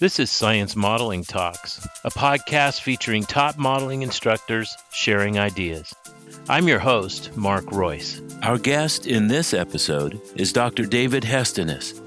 [0.00, 5.94] This is Science Modeling Talks, a podcast featuring top modeling instructors sharing ideas.
[6.48, 8.20] I'm your host, Mark Royce.
[8.42, 10.84] Our guest in this episode is Dr.
[10.84, 12.00] David Hestenes,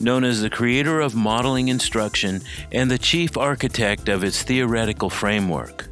[0.00, 2.40] known as the creator of modeling instruction
[2.72, 5.86] and the chief architect of its theoretical framework.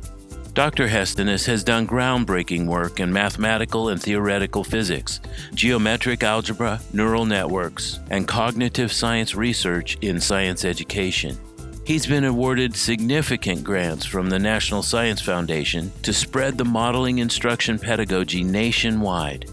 [0.55, 0.87] Dr.
[0.87, 5.19] Hestenes has done groundbreaking work in mathematical and theoretical physics,
[5.55, 11.39] geometric algebra, neural networks, and cognitive science research in science education.
[11.87, 17.79] He's been awarded significant grants from the National Science Foundation to spread the modeling instruction
[17.79, 19.51] pedagogy nationwide.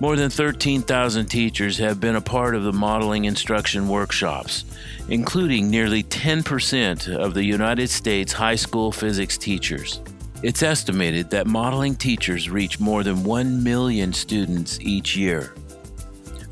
[0.00, 4.64] More than 13,000 teachers have been a part of the modeling instruction workshops,
[5.10, 10.00] including nearly 10% of the United States high school physics teachers.
[10.42, 15.52] It's estimated that modeling teachers reach more than 1 million students each year.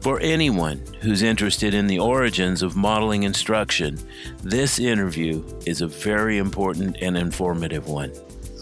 [0.00, 3.98] For anyone who's interested in the origins of modeling instruction,
[4.42, 8.12] this interview is a very important and informative one.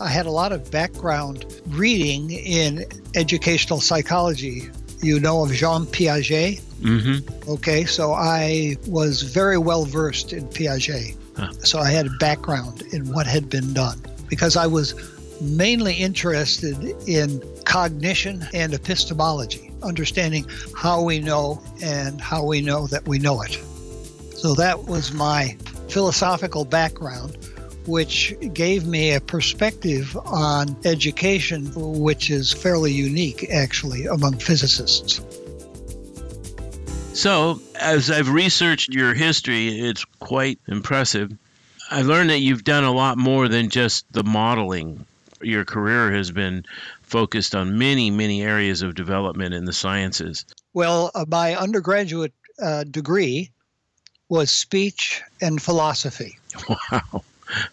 [0.01, 4.71] I had a lot of background reading in educational psychology.
[5.03, 6.61] You know of Jean Piaget?
[6.81, 7.51] Mm-hmm.
[7.51, 11.17] Okay, so I was very well versed in Piaget.
[11.37, 11.53] Huh.
[11.65, 14.95] So I had a background in what had been done because I was
[15.41, 23.07] mainly interested in cognition and epistemology, understanding how we know and how we know that
[23.07, 23.61] we know it.
[24.37, 25.57] So that was my
[25.89, 27.39] philosophical background,
[27.87, 35.21] which gave me a perspective on education, which is fairly unique actually among physicists.
[37.15, 41.33] So, as I've researched your history, it's quite impressive.
[41.91, 45.07] I learned that you've done a lot more than just the modeling.
[45.43, 46.65] Your career has been
[47.03, 50.45] focused on many, many areas of development in the sciences.
[50.75, 53.51] Well, uh, my undergraduate uh, degree
[54.29, 56.37] was speech and philosophy.
[56.93, 57.25] Wow.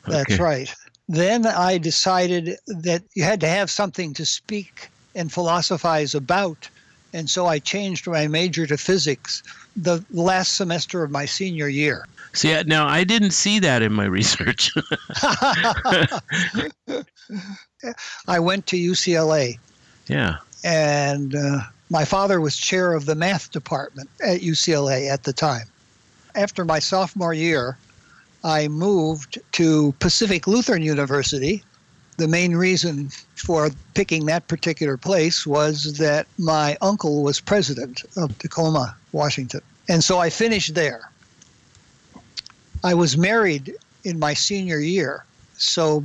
[0.08, 0.44] That's Okay.
[0.44, 0.76] right.
[1.08, 6.70] Then I decided that you had to have something to speak and philosophize about.
[7.14, 9.42] And so I changed my major to physics
[9.76, 12.06] the last semester of my senior year.
[12.34, 14.72] See, I- now I didn't see that in my research.
[18.28, 19.58] I went to UCLA,
[20.08, 20.38] yeah.
[20.64, 25.68] and uh, my father was chair of the math department at UCLA at the time.
[26.36, 27.78] After my sophomore year,
[28.44, 31.64] I moved to Pacific Lutheran University.
[32.18, 38.38] The main reason for picking that particular place was that my uncle was president of
[38.40, 39.62] Tacoma, Washington.
[39.90, 41.10] And so I finished there.
[42.84, 43.74] I was married
[44.04, 45.26] in my senior year.
[45.58, 46.04] So,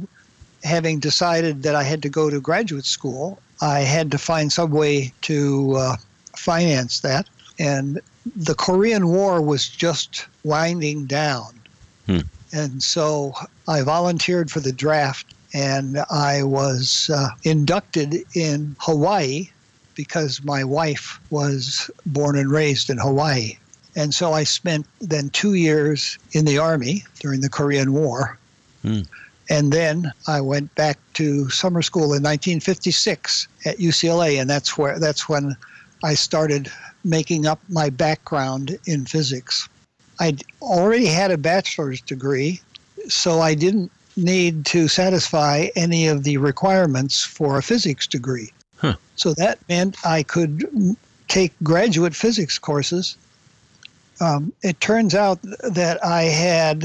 [0.64, 4.70] having decided that I had to go to graduate school, I had to find some
[4.70, 5.96] way to uh,
[6.36, 7.28] finance that.
[7.58, 8.00] And
[8.36, 11.58] the Korean War was just winding down.
[12.06, 12.20] Hmm.
[12.52, 13.34] And so
[13.66, 19.50] I volunteered for the draft and I was uh, inducted in Hawaii
[19.94, 23.56] because my wife was born and raised in Hawaii.
[23.98, 28.38] And so I spent then two years in the Army during the Korean War.
[28.82, 29.00] Hmm.
[29.50, 35.00] And then I went back to summer school in 1956 at UCLA, and that's where
[35.00, 35.56] that's when
[36.04, 36.70] I started
[37.02, 39.68] making up my background in physics.
[40.20, 42.60] I'd already had a bachelor's degree,
[43.08, 48.52] so I didn't need to satisfy any of the requirements for a physics degree.
[48.76, 48.94] Huh.
[49.16, 53.16] So that meant I could mm, take graduate physics courses.
[54.20, 56.84] Um, it turns out that I had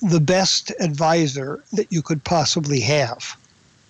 [0.00, 3.36] the best advisor that you could possibly have.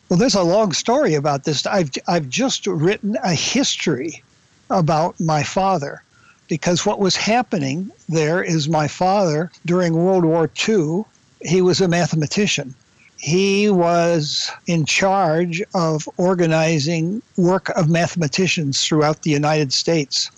[0.09, 1.67] Well, there's a long story about this.
[1.67, 4.23] I've, I've just written a history
[4.71, 6.03] about my father
[6.49, 11.05] because what was happening there is my father during World War II,
[11.43, 12.75] he was a mathematician.
[13.19, 20.31] He was in charge of organizing work of mathematicians throughout the United States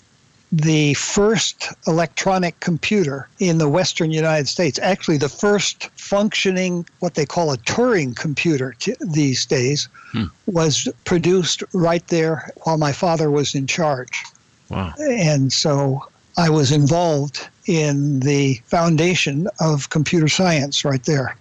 [0.51, 7.25] the first electronic computer in the western United States, actually the first functioning, what they
[7.25, 10.25] call a Turing computer t- these days, Hmm.
[10.47, 14.23] was produced right there while my father was in charge.
[14.69, 14.93] Wow.
[14.99, 16.05] And so
[16.37, 21.35] I was involved in the foundation of computer science right there.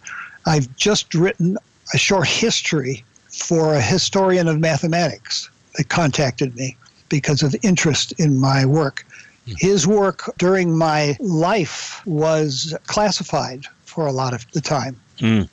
[0.47, 1.59] I've just written
[1.95, 6.77] a short history for a historian of mathematics that contacted me
[7.11, 9.05] because of interest in my work.
[9.59, 14.99] His work during my life was classified for a lot of the time.
[15.19, 15.49] Mm.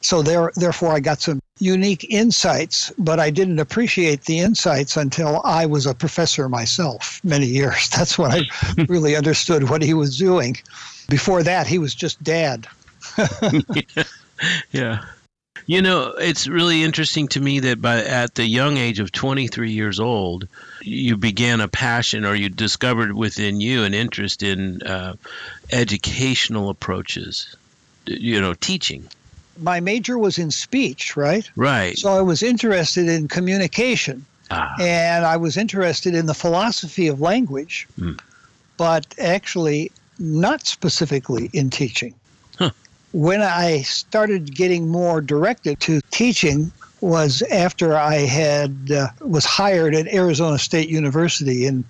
[0.00, 5.40] So there, therefore, I got some unique insights, but I didn't appreciate the insights until
[5.44, 7.88] I was a professor myself many years.
[7.96, 8.42] That's when I
[8.88, 10.56] really understood what he was doing.
[11.08, 12.66] Before that, he was just dad.
[14.70, 15.04] yeah.
[15.66, 19.70] You know, it's really interesting to me that by at the young age of 23
[19.70, 20.48] years old,
[20.84, 25.14] you began a passion or you discovered within you an interest in uh,
[25.70, 27.54] educational approaches,
[28.06, 29.06] you know, teaching.
[29.60, 31.48] My major was in speech, right?
[31.56, 31.96] Right.
[31.98, 34.24] So I was interested in communication.
[34.50, 34.74] Ah.
[34.80, 38.18] And I was interested in the philosophy of language, Mm.
[38.76, 42.14] but actually not specifically in teaching.
[42.58, 42.70] Huh.
[43.12, 49.94] When I started getting more directed to teaching was after I had uh, was hired
[49.94, 51.84] at Arizona State University in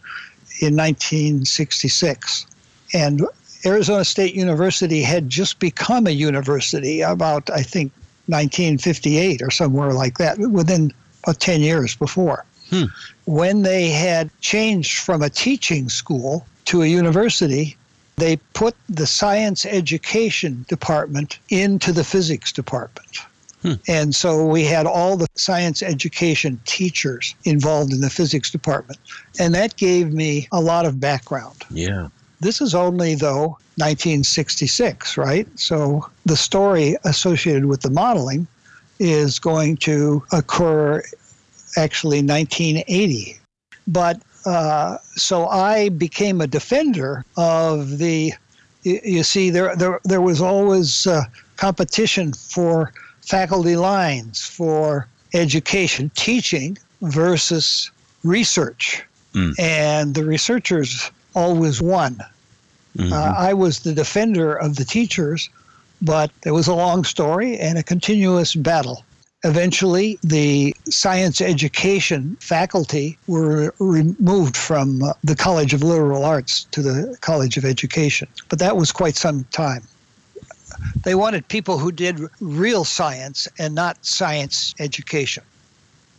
[0.60, 2.46] in 1966,
[2.94, 3.26] and
[3.64, 7.92] Arizona State University had just become a university about I think
[8.26, 10.92] 1958 or somewhere like that, within
[11.22, 12.44] about 10 years before.
[12.70, 12.84] Hmm.
[13.26, 17.76] When they had changed from a teaching school to a university,
[18.16, 23.18] they put the science education department into the physics department.
[23.62, 23.74] Hmm.
[23.88, 28.98] And so we had all the science education teachers involved in the physics department.
[29.38, 31.64] And that gave me a lot of background.
[31.70, 32.08] Yeah.
[32.40, 35.46] This is only, though, 1966, right?
[35.58, 38.48] So the story associated with the modeling
[38.98, 41.02] is going to occur
[41.76, 43.38] actually 1980.
[43.86, 48.32] But uh, so I became a defender of the.
[48.82, 51.22] You, you see, there there there was always uh,
[51.56, 57.90] competition for faculty lines for education, teaching versus
[58.22, 59.02] research,
[59.34, 59.58] Mm.
[59.58, 62.18] and the researchers always won.
[62.98, 63.12] Mhm.
[63.12, 65.48] Uh, I was the defender of the teachers,
[66.02, 69.04] but it was a long story and a continuous battle.
[69.44, 76.82] Eventually, the science education faculty were removed from uh, the College of Liberal Arts to
[76.82, 79.82] the College of Education, but that was quite some time.
[81.04, 85.44] They wanted people who did real science and not science education.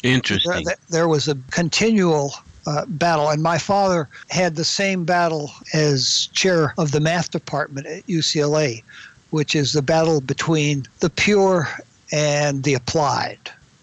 [0.04, 0.66] Interesting.
[0.66, 2.34] there- there was a continual
[2.66, 7.88] uh, battle, and my father had the same battle as chair of the math department
[7.88, 8.82] at UCLA,
[9.32, 11.68] which is the battle between the pure
[12.12, 13.40] and the applied.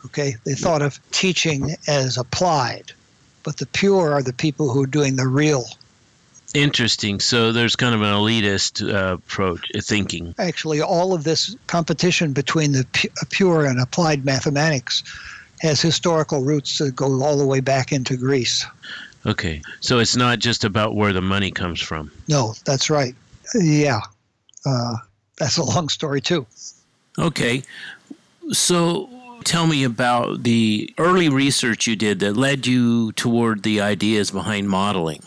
[0.07, 2.93] Okay, they thought of teaching as applied,
[3.43, 5.67] but the pure are the people who are doing the real.
[6.55, 7.21] Interesting.
[7.21, 10.35] So there's kind of an elitist uh, approach, uh, thinking.
[10.39, 15.05] Actually, all of this competition between the pu- pure and applied mathematics
[15.61, 18.67] has historical roots that go all the way back into Greece.
[19.27, 19.63] Okay.
[19.81, 22.11] So it's not just about where the money comes from.
[22.29, 23.15] No, that's right.
[23.55, 24.01] Yeah,
[24.65, 24.97] uh,
[25.37, 26.47] that's a long story too.
[27.19, 27.63] Okay.
[28.53, 29.09] So
[29.45, 34.69] tell me about the early research you did that led you toward the ideas behind
[34.69, 35.23] modeling.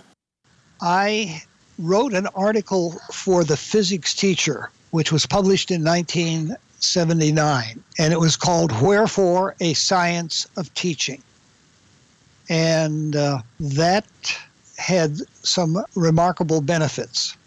[0.83, 1.41] I
[1.79, 8.35] wrote an article for the physics teacher, which was published in 1979, and it was
[8.35, 11.23] called Wherefore a Science of Teaching.
[12.49, 14.05] And uh, that
[14.77, 17.37] had some remarkable benefits.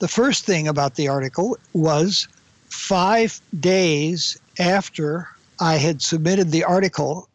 [0.00, 2.28] The first thing about the article was
[2.68, 5.28] five days after
[5.60, 7.26] I had submitted the article,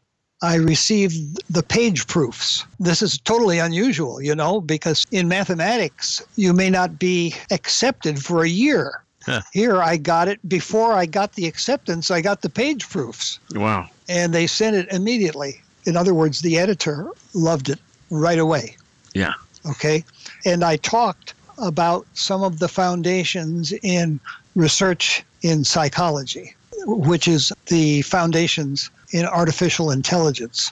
[0.41, 2.63] I received the page proofs.
[2.79, 8.43] This is totally unusual, you know, because in mathematics, you may not be accepted for
[8.43, 9.01] a year.
[9.25, 9.41] Huh.
[9.51, 13.89] Here, I got it before I got the acceptance, I got the page proofs, Wow.
[14.07, 15.61] and they sent it immediately.
[15.85, 17.79] In other words, the editor loved it
[18.09, 18.77] right away.
[19.13, 19.33] Yeah.
[19.65, 20.05] Okay.
[20.45, 24.19] And I talked about some of the foundations in
[24.55, 30.71] research in psychology, which is the foundations in artificial intelligence.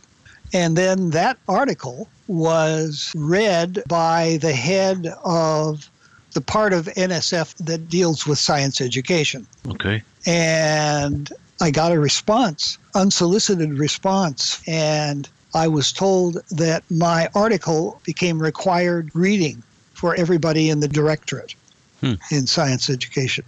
[0.54, 5.90] And then that article was read by the head of
[6.34, 9.48] the part of NSF that deals with science education.
[9.68, 10.04] Okay.
[10.26, 18.42] And I got a response, unsolicited response, and I was told that my article became
[18.42, 19.64] required reading
[19.94, 21.56] for everybody in the directorate
[22.02, 22.16] Hmm.
[22.30, 23.46] in science education.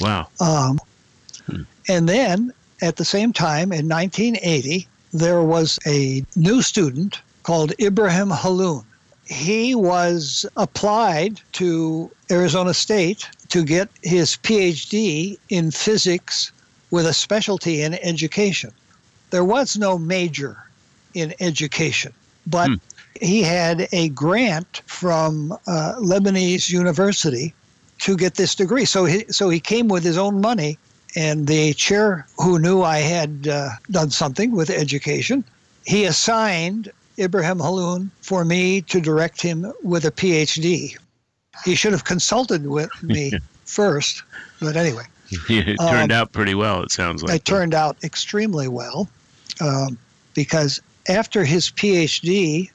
[0.00, 0.28] Wow.
[0.40, 0.80] Um,
[1.46, 1.62] Hmm.
[1.88, 2.52] And then
[2.82, 8.84] at the same time, in 1980, there was a new student called Ibrahim Halloun.
[9.26, 16.52] He was applied to Arizona State to get his PhD in physics
[16.90, 18.70] with a specialty in education.
[19.30, 20.56] There was no major
[21.14, 22.12] in education,
[22.46, 22.74] but Hmm.
[23.20, 27.54] he had a grant from uh, Lebanese University
[28.00, 28.84] to get this degree.
[28.84, 30.78] So he, so he came with his own money,
[31.16, 35.44] and the chair who knew I had uh, done something with education,
[35.86, 40.96] he assigned Ibrahim Halloun for me to direct him with a PhD.
[41.64, 43.32] He should have consulted with me
[43.64, 44.22] first,
[44.60, 45.04] but anyway.
[45.48, 47.36] it turned um, out pretty well, it sounds like.
[47.36, 49.08] It turned out extremely well
[49.60, 49.98] um,
[50.34, 52.70] because after his PhD,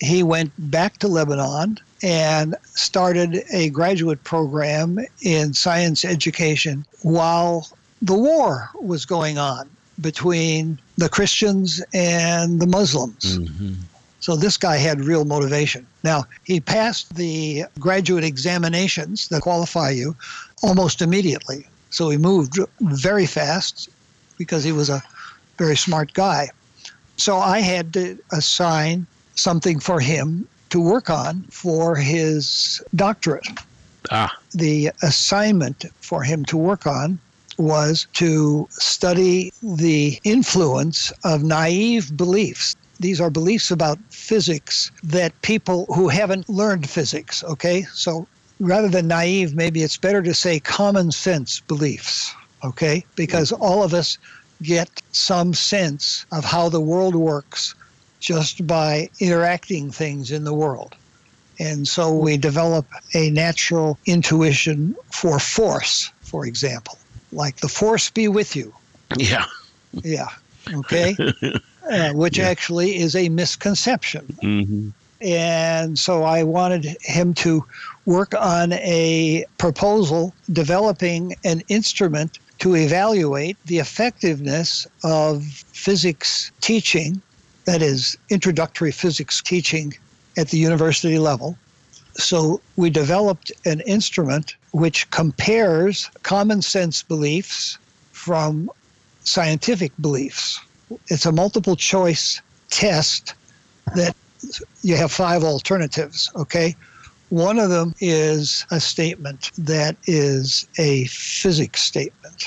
[0.00, 7.68] he went back to Lebanon and started a graduate program in science education while
[8.02, 13.38] the war was going on between the Christians and the Muslims.
[13.38, 13.74] Mm-hmm.
[14.20, 15.86] So this guy had real motivation.
[16.04, 20.16] Now, he passed the graduate examinations that qualify you
[20.62, 21.66] almost immediately.
[21.90, 23.88] So he moved very fast
[24.38, 25.02] because he was a
[25.58, 26.50] very smart guy.
[27.16, 33.46] So I had to assign something for him to work on for his doctorate.
[34.10, 34.34] Ah.
[34.54, 37.18] The assignment for him to work on
[37.58, 45.86] was to study the influence of naive beliefs these are beliefs about physics that people
[45.86, 47.82] who haven't learned physics, okay?
[47.92, 48.28] So
[48.60, 52.32] rather than naive, maybe it's better to say common sense beliefs,
[52.62, 53.04] okay?
[53.16, 54.18] Because all of us
[54.62, 57.74] get some sense of how the world works
[58.20, 60.94] just by interacting things in the world.
[61.58, 66.98] And so we develop a natural intuition for force, for example,
[67.32, 68.72] like the force be with you.
[69.16, 69.44] Yeah.
[69.92, 70.28] Yeah.
[70.72, 71.16] Okay.
[71.90, 72.48] uh, which yeah.
[72.48, 74.26] actually is a misconception.
[74.42, 74.88] Mm-hmm.
[75.20, 77.64] And so I wanted him to
[78.06, 87.20] work on a proposal developing an instrument to evaluate the effectiveness of physics teaching,
[87.64, 89.94] that is, introductory physics teaching
[90.36, 91.56] at the university level.
[92.14, 97.78] So we developed an instrument which compares common sense beliefs
[98.12, 98.70] from
[99.24, 100.60] scientific beliefs
[101.08, 103.34] it's a multiple choice test
[103.94, 104.14] that
[104.82, 106.74] you have five alternatives, okay?
[107.30, 112.46] One of them is a statement that is a physics statement,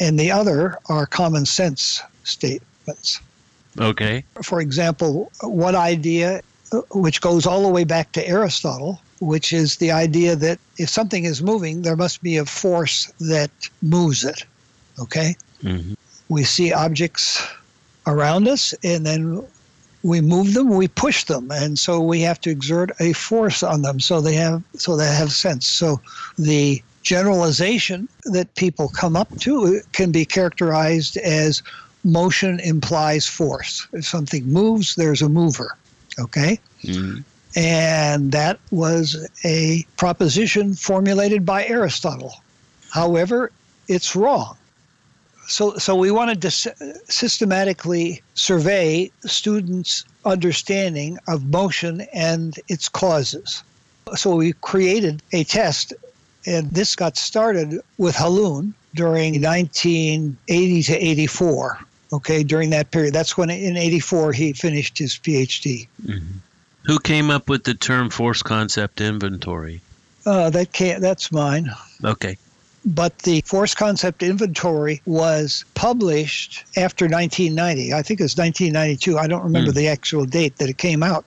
[0.00, 3.20] and the other are common sense statements.
[3.78, 4.24] Okay.
[4.42, 6.40] For example, one idea
[6.90, 11.24] which goes all the way back to Aristotle, which is the idea that if something
[11.24, 13.50] is moving, there must be a force that
[13.82, 14.44] moves it.
[14.98, 15.36] Okay?
[15.62, 15.94] Mm-hmm
[16.32, 17.46] we see objects
[18.06, 19.46] around us and then
[20.02, 23.82] we move them we push them and so we have to exert a force on
[23.82, 26.00] them so they have so they have sense so
[26.38, 31.62] the generalization that people come up to can be characterized as
[32.02, 35.76] motion implies force if something moves there's a mover
[36.18, 37.20] okay mm-hmm.
[37.56, 42.34] and that was a proposition formulated by aristotle
[42.90, 43.50] however
[43.88, 44.56] it's wrong
[45.46, 46.50] so, so we wanted to
[47.08, 53.62] systematically survey students' understanding of motion and its causes.
[54.14, 55.92] So we created a test,
[56.46, 61.80] and this got started with Halloun during 1980 to 84.
[62.12, 65.88] Okay, during that period, that's when in 84 he finished his PhD.
[66.04, 66.38] Mm-hmm.
[66.84, 69.80] Who came up with the term force concept inventory?
[70.26, 71.70] Uh, that can't, that's mine.
[72.04, 72.36] Okay.
[72.84, 77.94] But the force concept inventory was published after 1990.
[77.94, 79.18] I think it was 1992.
[79.18, 79.76] I don't remember mm.
[79.76, 81.24] the actual date that it came out,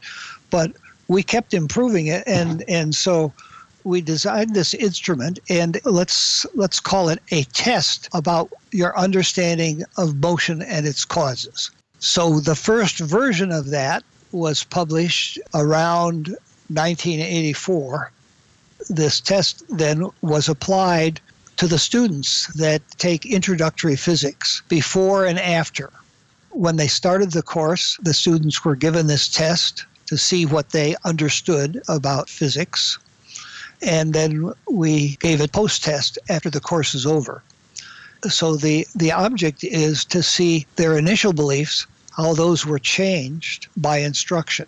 [0.50, 0.74] but
[1.08, 3.32] we kept improving it, and and so
[3.86, 10.15] we designed this instrument and let's let's call it a test about your understanding of
[10.15, 11.70] motion and its causes.
[12.00, 16.30] So the first version of that was published around
[16.68, 18.12] 1984.
[18.89, 21.22] This test then was applied
[21.58, 25.92] to the students that take introductory physics before and after.
[26.50, 30.96] When they started the course, the students were given this test to see what they
[31.04, 32.98] understood about physics.
[33.82, 37.44] And then we gave a post test after the course is over.
[38.29, 43.98] So the, the object is to see their initial beliefs, how those were changed by
[43.98, 44.67] instruction.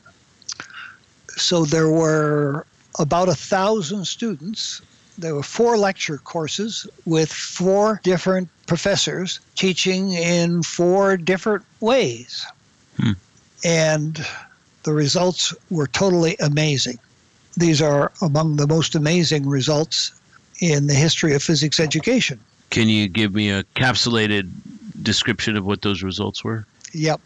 [1.30, 2.66] So there were
[3.00, 4.82] about a thousand students
[5.18, 12.46] there were four lecture courses with four different professors teaching in four different ways.
[12.98, 13.14] Hmm.
[13.64, 14.26] And
[14.84, 17.00] the results were totally amazing.
[17.58, 20.14] These are among the most amazing results
[20.60, 22.40] in the history of physics education.
[22.70, 24.52] Can you give me a capsulated
[25.02, 26.66] description of what those results were?
[26.94, 27.20] Yep.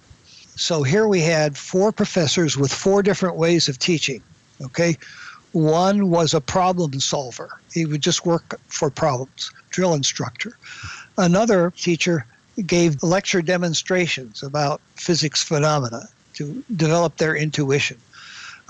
[0.56, 4.22] So here we had four professors with four different ways of teaching.
[4.62, 4.98] Okay.
[5.52, 7.60] One was a problem solver.
[7.74, 10.58] He would just work for problems, drill instructor.
[11.18, 12.26] Another teacher
[12.66, 17.98] gave lecture demonstrations about physics phenomena to develop their intuition.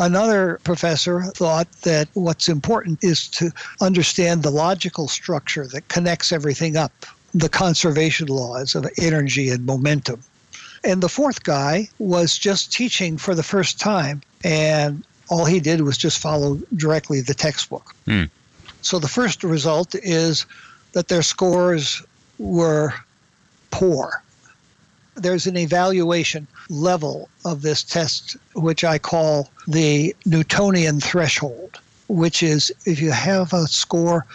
[0.01, 6.75] Another professor thought that what's important is to understand the logical structure that connects everything
[6.75, 6.91] up,
[7.35, 10.23] the conservation laws of energy and momentum.
[10.83, 15.81] And the fourth guy was just teaching for the first time, and all he did
[15.81, 17.95] was just follow directly the textbook.
[18.05, 18.23] Hmm.
[18.81, 20.47] So the first result is
[20.93, 22.01] that their scores
[22.39, 22.95] were
[23.69, 24.23] poor.
[25.21, 32.71] There's an evaluation level of this test, which I call the Newtonian threshold, which is
[32.85, 34.25] if you have a score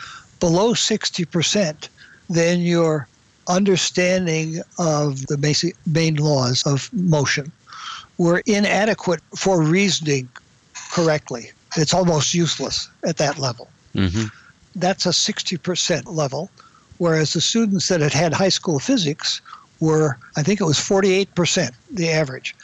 [0.40, 1.88] below 60%,
[2.28, 3.08] then your
[3.48, 7.50] understanding of the basic main laws of motion
[8.18, 10.28] were inadequate for reasoning
[10.92, 11.52] correctly.
[11.76, 13.68] It's almost useless at that level.
[13.94, 14.26] Mm-hmm.
[14.74, 16.50] That's a 60% level,
[16.98, 19.40] whereas the students that had had high school physics
[19.80, 22.54] were, I think it was 48%, the average.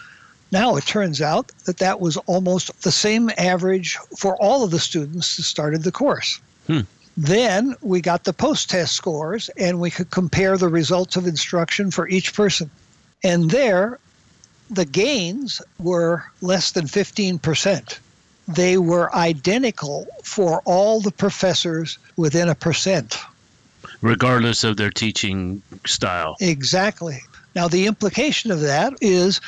[0.51, 4.79] Now it turns out that that was almost the same average for all of the
[4.79, 6.41] students that started the course.
[6.67, 6.81] Hmm.
[7.17, 11.91] Then we got the post test scores and we could compare the results of instruction
[11.91, 12.71] for each person.
[13.25, 13.99] And there,
[14.71, 17.99] the gains were less than 15%.
[18.49, 23.19] They were identical for all the professors within a percent.
[24.01, 26.37] Regardless of their teaching style.
[26.41, 27.21] Exactly.
[27.55, 29.41] Now, the implication of that is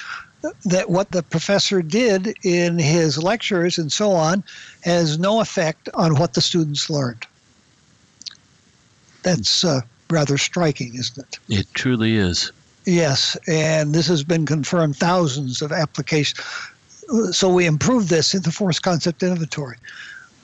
[0.64, 4.44] that what the professor did in his lectures and so on
[4.82, 7.26] has no effect on what the students learned.
[9.22, 11.38] That's uh, rather striking, isn't it?
[11.48, 12.52] It truly is.
[12.84, 16.40] Yes, and this has been confirmed thousands of applications.
[17.32, 19.76] So we improved this in the force concept inventory.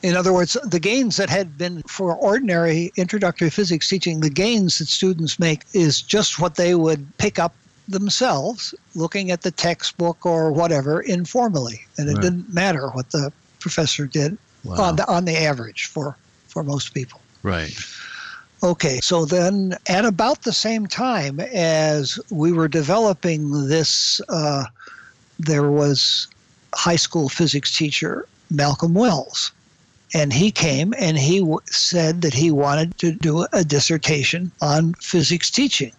[0.02, 4.78] In other words, the gains that had been for ordinary introductory physics teaching, the gains
[4.78, 10.24] that students make is just what they would pick up themselves looking at the textbook
[10.24, 11.80] or whatever informally.
[11.98, 12.22] And it Right.
[12.22, 14.84] didn't matter what the professor did Wow.
[14.84, 17.20] on, the, on the average for, for most people.
[17.42, 17.72] Right.
[18.62, 24.64] Okay, so then at about the same time as we were developing this, uh,
[25.38, 26.28] there was
[26.74, 29.52] high school physics teacher Malcolm Wells.
[30.12, 34.94] And he came and he w- said that he wanted to do a dissertation on
[34.94, 35.92] physics teaching.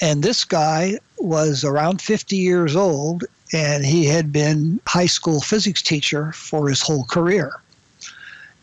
[0.00, 5.82] And this guy was around 50 years old and he had been high school physics
[5.82, 7.60] teacher for his whole career.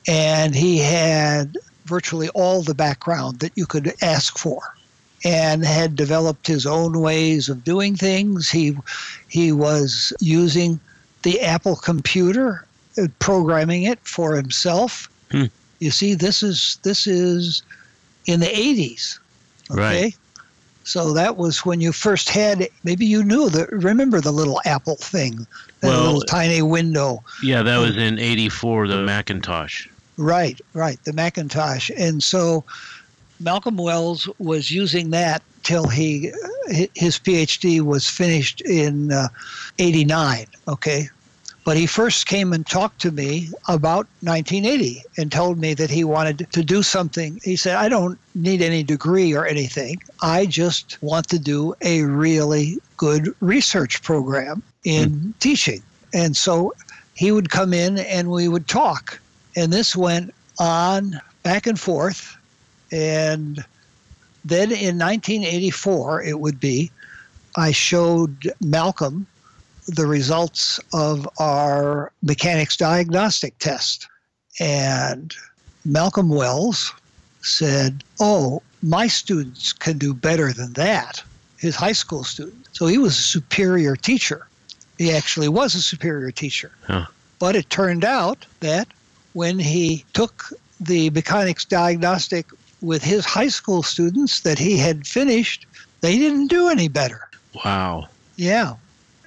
[0.08, 4.62] And he had virtually all the background that you could ask for
[5.24, 8.50] and had developed his own ways of doing things.
[8.50, 8.78] He
[9.28, 10.80] he was using
[11.24, 12.65] the Apple computer,
[13.20, 15.10] programming it for himself.
[15.32, 15.46] Hmm.
[15.80, 17.64] You see, this is this is
[18.26, 19.20] in the 80s.
[19.72, 19.82] Okay.
[19.82, 20.18] Right.
[20.84, 22.68] So that was when you first had.
[22.84, 23.66] Maybe you knew the.
[23.72, 25.48] Remember the little Apple thing,
[25.80, 27.24] that Well- little tiny window.
[27.44, 29.88] Yeah, that was in 84, the Macintosh.
[30.18, 31.92] Right, right, the Macintosh.
[31.98, 32.64] And so
[33.40, 36.32] Malcolm Wells was using that till he
[36.68, 39.28] his PhD was finished in uh,
[39.80, 41.10] 89, okay?
[41.66, 46.04] But he first came and talked to me about 1980 and told me that he
[46.04, 47.42] wanted to do something.
[47.44, 50.00] He said, I don't need any degree or anything.
[50.22, 55.32] I just want to do a really good research program in hmm.
[55.40, 55.82] teaching.
[56.14, 56.72] And so
[57.16, 59.20] he would come in and we would talk.
[59.56, 62.38] And this went on back and forth.
[62.92, 63.66] And
[64.46, 66.92] then in 1984, it would be,
[67.58, 69.26] I showed Malcolm
[69.88, 74.08] the results of our mechanics diagnostic test.
[74.60, 75.34] And
[75.84, 76.94] Malcolm Wells
[77.42, 81.24] said, Oh, my students can do better than that.
[81.58, 82.68] His high school student.
[82.72, 84.48] So he was a superior teacher.
[84.98, 86.72] He actually was a superior teacher.
[86.88, 87.06] Huh.
[87.40, 88.88] But it turned out that
[89.34, 92.48] when he took the mechanics diagnostic
[92.82, 95.66] with his high school students that he had finished,
[96.02, 97.28] they didn't do any better.
[97.64, 98.08] Wow.
[98.36, 98.76] Yeah.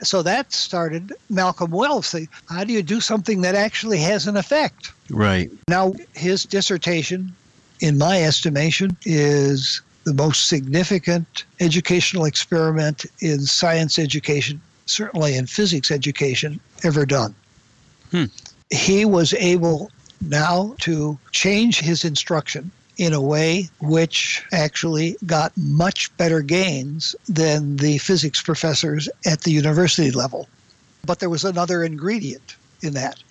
[0.02, 2.14] So that started Malcolm Wells.
[2.48, 4.92] How do you do something that actually has an effect?
[5.10, 5.50] Right.
[5.68, 7.34] Now, his dissertation,
[7.80, 15.90] in my estimation, is the most significant educational experiment in science education, certainly in physics
[15.90, 17.34] education, ever done.
[18.10, 18.24] Hmm.
[18.70, 26.14] He was able now to change his instruction in a way which actually got much
[26.16, 30.48] better gains than the physics professors at the university level.
[31.06, 33.22] But there was another ingredient in that,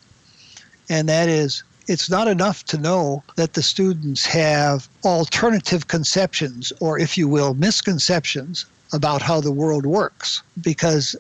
[0.89, 6.99] and that is it's not enough to know that the students have alternative conceptions, or
[6.99, 11.15] if you will, misconceptions about how the world works, because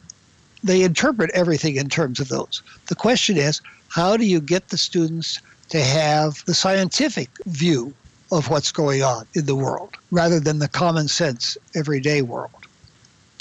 [0.63, 2.61] they interpret everything in terms of those.
[2.87, 7.93] The question is, how do you get the students to have the scientific view
[8.31, 12.51] of what's going on in the world rather than the common sense everyday world?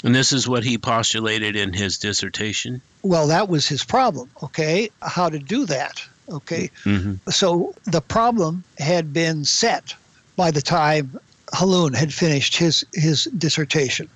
[0.03, 2.81] And this is what he postulated in his dissertation?
[3.01, 4.89] Well, that was his problem, okay?
[5.01, 6.69] How to do that, okay?
[6.83, 7.29] Mm-hmm.
[7.31, 9.95] So the problem had been set
[10.35, 11.19] by the time
[11.53, 14.07] Halloun had finished his, his dissertation.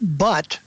[0.00, 0.58] But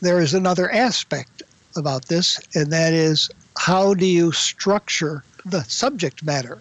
[0.00, 1.42] there is another aspect
[1.76, 6.60] about this, and that is how do you structure the subject matter,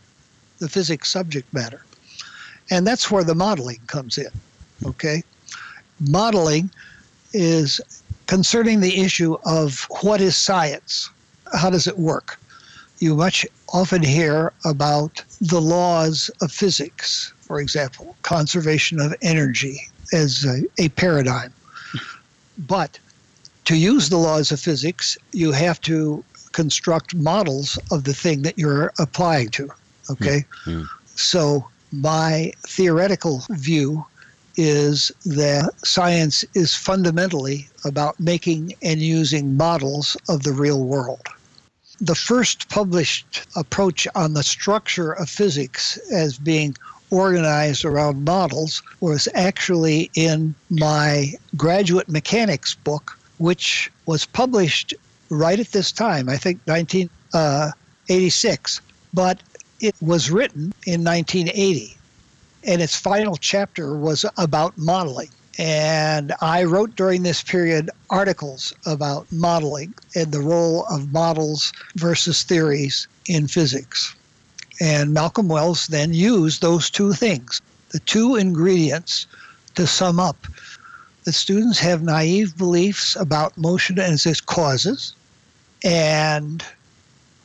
[0.59, 1.83] the physics subject matter?
[2.69, 4.31] And that's where the modeling comes in,
[4.85, 5.23] okay?
[5.99, 6.69] Modeling
[7.33, 7.81] is
[8.27, 11.09] concerning the issue of what is science?
[11.53, 12.39] How does it work?
[12.99, 19.81] You much often hear about the laws of physics, for example, conservation of energy
[20.13, 21.53] as a, a paradigm.
[22.57, 22.99] But
[23.65, 28.57] to use the laws of physics, you have to construct models of the thing that
[28.57, 29.69] you're applying to.
[30.09, 30.45] Okay?
[30.65, 30.83] Mm-hmm.
[31.15, 34.03] So, my theoretical view
[34.55, 41.21] is that science is fundamentally about making and using models of the real world.
[42.01, 46.75] The first published approach on the structure of physics as being
[47.11, 54.95] organized around models was actually in my graduate mechanics book, which was published
[55.29, 58.81] right at this time, I think 1986, uh,
[59.13, 59.43] but
[59.83, 61.97] it was written in 1980
[62.63, 65.29] and its final chapter was about modeling.
[65.59, 72.43] And I wrote during this period articles about modeling and the role of models versus
[72.43, 74.15] theories in physics.
[74.79, 79.27] And Malcolm Wells then used those two things, the two ingredients,
[79.75, 80.47] to sum up
[81.25, 85.13] that students have naive beliefs about motion as its causes.
[85.83, 86.63] And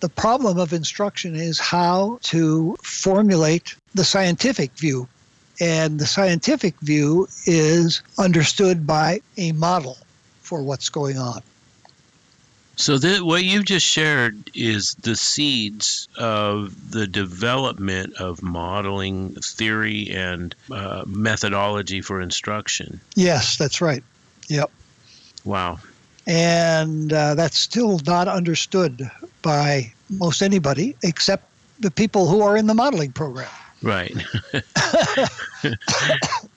[0.00, 5.08] the problem of instruction is how to formulate the scientific view.
[5.60, 9.98] And the scientific view is understood by a model
[10.40, 11.42] for what's going on.
[12.76, 20.10] So that what you've just shared is the seeds of the development of modeling theory
[20.10, 23.00] and uh, methodology for instruction.
[23.16, 24.04] Yes, that's right.
[24.48, 24.70] Yep.
[25.44, 25.80] Wow.
[26.28, 29.10] And uh, that's still not understood
[29.42, 31.44] by most anybody except
[31.80, 33.48] the people who are in the modeling program.
[33.80, 34.12] Right.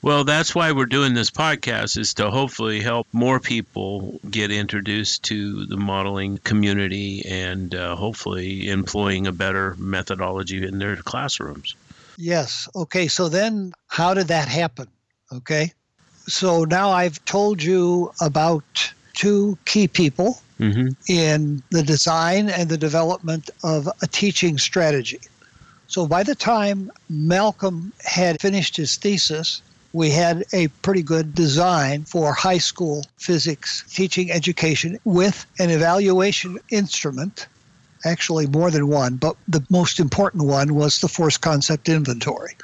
[0.01, 5.23] well, that's why we're doing this podcast is to hopefully help more people get introduced
[5.25, 11.75] to the modeling community and uh, hopefully employing a better methodology in their classrooms.
[12.17, 12.67] Yes.
[12.75, 13.07] Okay.
[13.07, 14.87] So then how did that happen?
[15.31, 15.73] Okay.
[16.27, 20.89] So now I've told you about two key people mm-hmm.
[21.07, 25.19] in the design and the development of a teaching strategy.
[25.87, 29.61] So by the time Malcolm had finished his thesis,
[29.93, 36.57] we had a pretty good design for high school physics teaching education with an evaluation
[36.69, 37.47] instrument
[38.05, 42.55] actually more than one, but the most important one was the force concept inventory,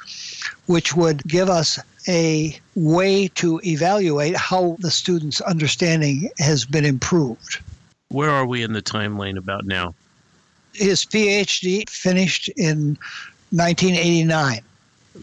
[0.66, 7.60] which would give us a way to evaluate how the student's understanding has been improved.
[8.08, 9.94] Where are we in the timeline about now?
[10.78, 12.96] his PhD finished in
[13.50, 14.60] 1989.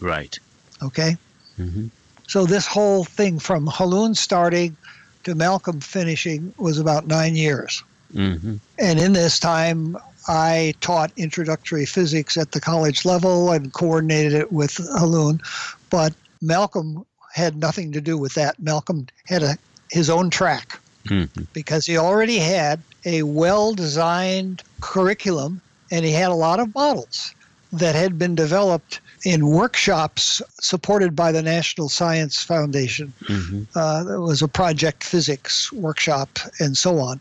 [0.00, 0.38] Right.
[0.82, 1.16] Okay.
[1.58, 1.86] Mm-hmm.
[2.28, 4.76] So this whole thing from Halloun starting
[5.24, 7.82] to Malcolm finishing was about nine years.
[8.14, 8.56] Mm-hmm.
[8.78, 9.96] And in this time,
[10.28, 15.40] I taught introductory physics at the college level and coordinated it with Halloun.
[15.88, 16.14] But
[16.46, 17.04] Malcolm
[17.34, 18.58] had nothing to do with that.
[18.58, 19.56] Malcolm had a,
[19.90, 21.42] his own track mm-hmm.
[21.52, 27.34] because he already had a well designed curriculum and he had a lot of models
[27.72, 33.12] that had been developed in workshops supported by the National Science Foundation.
[33.24, 33.62] Mm-hmm.
[33.74, 37.20] Uh, there was a project physics workshop and so on.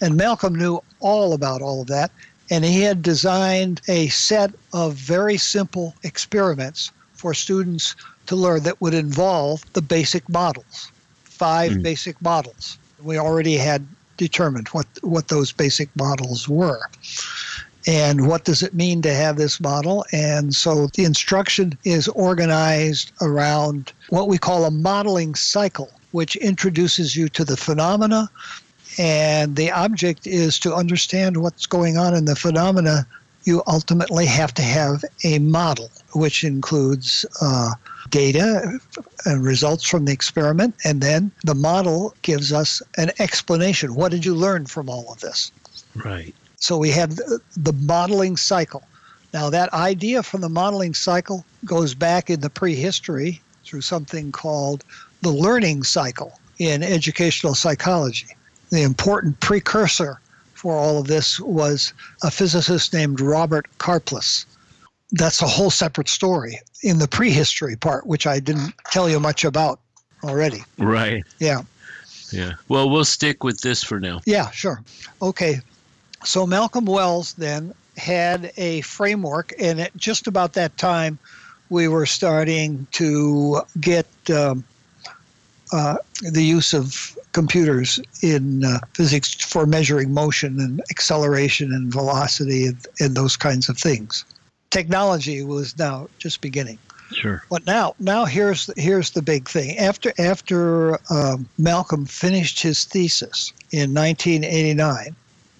[0.00, 2.10] And Malcolm knew all about all of that.
[2.50, 7.94] And he had designed a set of very simple experiments for students
[8.30, 10.92] to learn that would involve the basic models,
[11.24, 11.82] 5 mm.
[11.82, 12.78] basic models.
[13.02, 13.84] We already had
[14.18, 16.80] determined what, what those basic models were.
[17.88, 20.04] And what does it mean to have this model?
[20.12, 27.16] And so the instruction is organized around what we call a modeling cycle, which introduces
[27.16, 28.30] you to the phenomena.
[28.96, 33.08] And the object is to understand what's going on in the phenomena
[33.44, 37.72] you ultimately have to have a model, which includes uh,
[38.10, 38.78] data
[39.24, 43.94] and results from the experiment, and then the model gives us an explanation.
[43.94, 45.52] What did you learn from all of this?
[45.94, 46.34] Right.
[46.56, 48.82] So we have the modeling cycle.
[49.32, 54.84] Now, that idea from the modeling cycle goes back in the prehistory through something called
[55.22, 58.26] the learning cycle in educational psychology.
[58.70, 60.20] The important precursor
[60.60, 64.44] for all of this was a physicist named Robert Karplus.
[65.12, 69.42] That's a whole separate story in the prehistory part, which I didn't tell you much
[69.42, 69.80] about
[70.22, 70.62] already.
[70.76, 71.24] Right.
[71.38, 71.62] Yeah.
[72.30, 72.52] Yeah.
[72.68, 74.20] Well, we'll stick with this for now.
[74.26, 74.82] Yeah, sure.
[75.22, 75.60] Okay.
[76.24, 81.18] So Malcolm Wells then had a framework, and at just about that time,
[81.70, 84.62] we were starting to get um,
[85.72, 92.66] uh, the use of computers in uh, physics for measuring motion and acceleration and velocity
[92.66, 94.24] and, and those kinds of things.
[94.70, 96.78] Technology was now just beginning.
[97.12, 97.42] Sure.
[97.50, 99.76] But now, now here's here's the big thing.
[99.78, 105.16] After after um, Malcolm finished his thesis in 1989,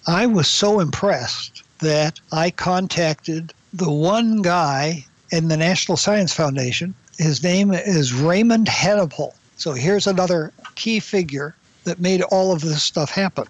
[0.07, 6.93] I was so impressed that I contacted the one guy in the National Science Foundation.
[7.17, 9.35] His name is Raymond Hannapel.
[9.57, 13.45] So here's another key figure that made all of this stuff happen.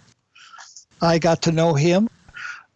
[1.01, 2.09] I got to know him.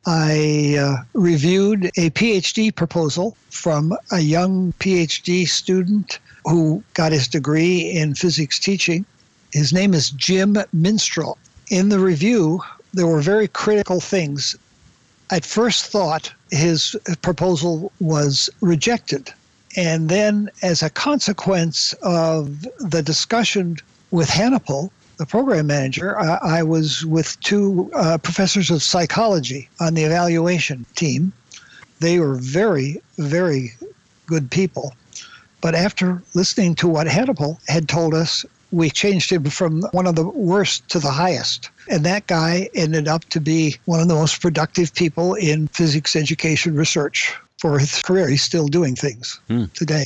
[0.07, 7.89] I uh, reviewed a PhD proposal from a young PhD student who got his degree
[7.91, 9.05] in physics teaching.
[9.51, 11.37] His name is Jim Minstrell.
[11.71, 12.61] In the review,
[12.93, 14.55] there were very critical things.
[15.31, 19.33] At first thought, his proposal was rejected.
[19.75, 23.77] And then, as a consequence of the discussion
[24.11, 29.93] with Hannapel, the program manager, I, I was with two uh, professors of psychology on
[29.93, 31.31] the evaluation team.
[31.99, 33.73] They were very, very
[34.25, 34.93] good people.
[35.61, 40.15] But after listening to what Hannapel had told us, we changed him from one of
[40.15, 41.69] the worst to the highest.
[41.89, 46.15] And that guy ended up to be one of the most productive people in physics
[46.15, 48.27] education research for his career.
[48.27, 49.65] He's still doing things hmm.
[49.73, 50.05] today.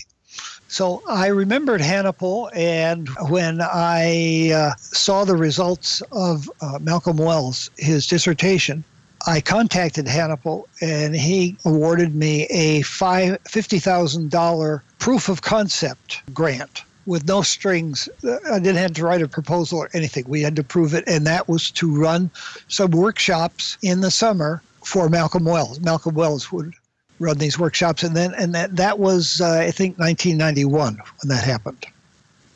[0.69, 7.71] So I remembered Hannapel, and when I uh, saw the results of uh, Malcolm Wells,
[7.77, 8.83] his dissertation,
[9.25, 17.41] I contacted Hannapel, and he awarded me a $50,000 proof of concept grant with no
[17.41, 18.07] strings.
[18.23, 20.25] I didn't have to write a proposal or anything.
[20.27, 22.29] We had to prove it, and that was to run
[22.67, 25.79] some workshops in the summer for Malcolm Wells.
[25.79, 26.75] Malcolm Wells would
[27.19, 31.43] run these workshops, and then and that that was uh, I think 1991 when that
[31.43, 31.85] happened.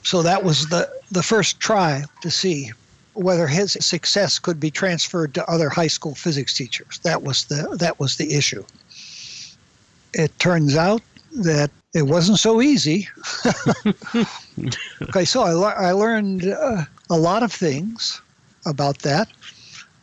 [0.04, 2.72] So that was the the first try to see
[3.14, 7.00] whether his success could be transferred to other high school physics teachers.
[7.04, 8.64] That was the that was the issue.
[10.14, 11.02] It turns out
[11.38, 13.08] that it wasn't so easy.
[15.02, 18.22] okay, so I, I learned uh, a lot of things
[18.66, 19.28] about that.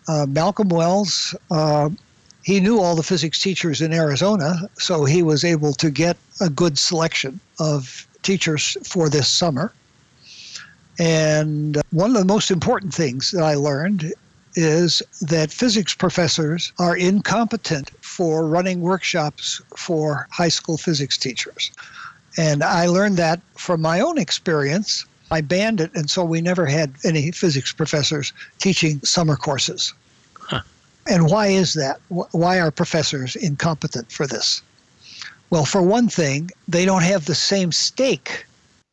[0.08, 1.88] Uh, Malcolm Wells uh,
[2.42, 6.48] he knew all the physics teachers in Arizona, so he was able to get a
[6.48, 9.72] good selection of teachers for this summer.
[10.98, 14.12] And uh, one of the most important things that I learned
[14.54, 21.70] is that physics professors are incompetent for running workshops for high school physics teachers.
[22.36, 25.04] And I learned that from my own experience.
[25.30, 29.94] I banned it, and so we never had any physics professors teaching summer courses.
[31.08, 32.00] And why is that?
[32.08, 34.62] Why are professors incompetent for this?
[35.50, 38.46] Well, for one thing, they don't have the same stake.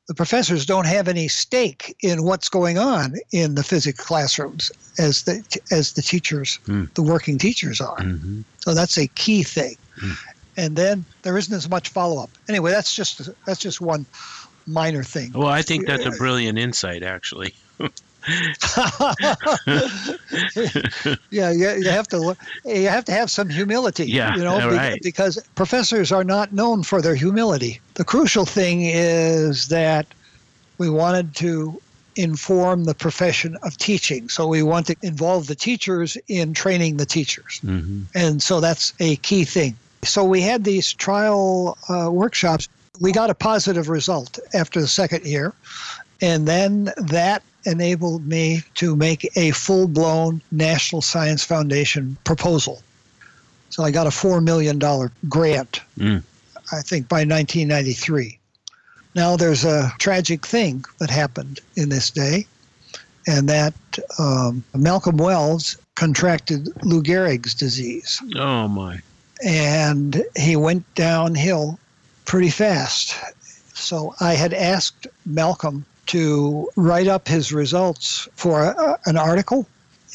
[0.08, 5.24] The professors don't have any stake in what's going on in the physics classrooms as
[5.24, 6.92] the as the teachers, mm.
[6.94, 7.98] the working teachers are.
[7.98, 8.42] Mm-hmm.
[8.60, 9.76] So that's a key thing.
[10.02, 10.18] Mm.
[10.56, 12.30] And then there isn't as much follow up.
[12.50, 14.06] Anyway, that's just that's just one
[14.66, 15.32] minor thing.
[15.34, 17.54] Well, I think that's a brilliant insight, actually.
[21.32, 22.36] yeah, you, you have to
[22.66, 24.06] you have to have some humility.
[24.06, 25.00] Yeah, you know, right.
[25.02, 27.80] because professors are not known for their humility.
[27.96, 30.08] The crucial thing is that
[30.78, 31.82] we wanted to
[32.18, 34.28] inform the profession of teaching.
[34.28, 37.62] So we want to involve the teachers in training the teachers.
[37.64, 38.04] Mm-hmm.
[38.16, 39.78] And so that's a key thing.
[40.04, 42.68] So we had these trial uh, workshops.
[43.00, 45.54] We got a positive result after the second year.
[46.22, 52.82] And then that enabled me to make a full blown National Science Foundation proposal.
[53.70, 54.80] So I got a $4 million
[55.30, 56.24] grant, mm.
[56.72, 58.40] I think, by 1993.
[59.14, 62.48] Now there's a tragic thing that happened in this day,
[63.28, 63.74] and that
[64.18, 68.22] um, Malcolm Wells contracted Lou Gehrig's disease.
[68.36, 69.00] Oh, my.
[69.44, 71.80] and he went downhill
[72.26, 73.16] pretty fast.
[73.74, 79.66] So I had asked Malcolm to write up his results for a, an article,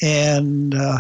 [0.03, 0.99] and uh,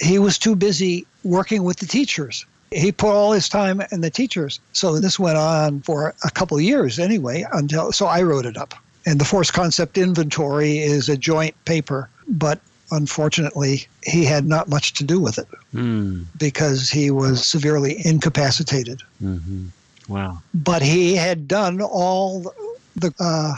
[0.00, 2.44] he was too busy working with the teachers.
[2.72, 4.60] He put all his time in the teachers.
[4.72, 8.56] So this went on for a couple of years anyway until so I wrote it
[8.56, 8.74] up.
[9.06, 12.60] And the force concept inventory is a joint paper, but
[12.92, 16.24] unfortunately he had not much to do with it Mm.
[16.38, 19.02] because he was severely incapacitated.
[19.20, 19.66] hmm
[20.08, 20.42] Wow.
[20.54, 22.52] But he had done all
[22.96, 23.54] the uh,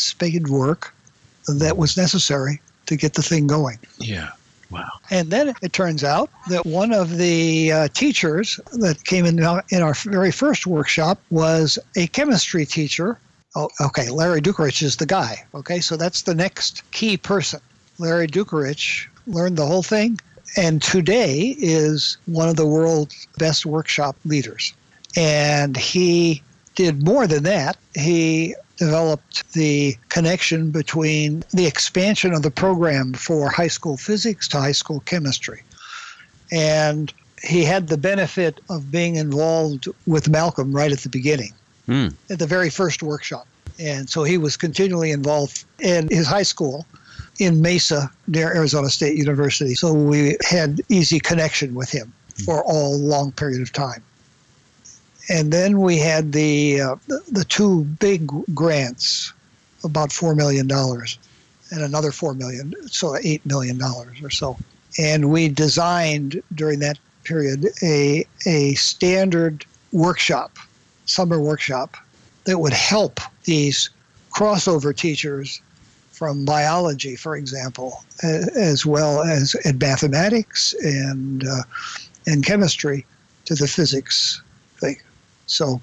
[0.00, 0.94] spade work
[1.46, 3.78] that was necessary to get the thing going.
[3.98, 4.30] Yeah.
[4.70, 4.90] Wow.
[5.10, 9.64] And then it turns out that one of the uh, teachers that came in our,
[9.70, 13.18] in our very first workshop was a chemistry teacher.
[13.56, 15.44] Oh, okay, Larry Dukerich is the guy.
[15.54, 17.60] Okay, so that's the next key person.
[17.98, 20.20] Larry Dukerich learned the whole thing
[20.56, 24.74] and today is one of the world's best workshop leaders.
[25.16, 26.42] And he
[26.74, 27.76] did more than that.
[27.94, 34.56] He developed the connection between the expansion of the program for high school physics to
[34.58, 35.62] high school chemistry.
[36.50, 37.12] And
[37.42, 41.52] he had the benefit of being involved with Malcolm right at the beginning,
[41.86, 42.08] Hmm.
[42.30, 43.46] at the very first workshop.
[43.78, 46.86] And so he was continually involved in his high school
[47.38, 49.74] in Mesa near Arizona State University.
[49.74, 52.12] So we had easy connection with him
[52.46, 54.02] for all long period of time.
[55.30, 59.32] And then we had the uh, the, two big grants,
[59.84, 61.18] about four million dollars,
[61.70, 64.58] and another four million, so eight million dollars or so.
[64.98, 70.58] And we designed during that period a a standard workshop,
[71.06, 71.96] summer workshop,
[72.44, 73.88] that would help these
[74.32, 75.60] crossover teachers
[76.10, 81.62] from biology, for example, as well as in mathematics and uh,
[82.26, 83.06] and chemistry
[83.44, 84.42] to the physics
[84.78, 84.96] thing.
[85.50, 85.80] So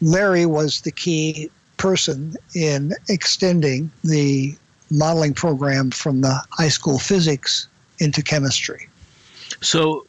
[0.00, 4.54] Larry was the key person in extending the
[4.90, 8.88] modeling program from the high school physics into chemistry.
[9.60, 10.06] So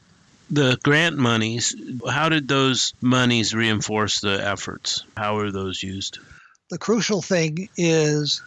[0.50, 1.76] the grant monies,
[2.10, 5.04] how did those monies reinforce the efforts?
[5.16, 6.20] How are those used?
[6.70, 8.42] The crucial thing is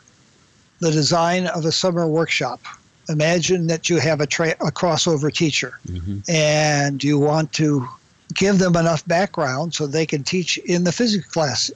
[0.80, 2.60] the design of a summer workshop.
[3.08, 6.20] Imagine that you have a, tra- a crossover teacher Mm-hmm.
[6.28, 7.86] and you want to
[8.34, 11.70] give them enough background so they can teach in the physics class.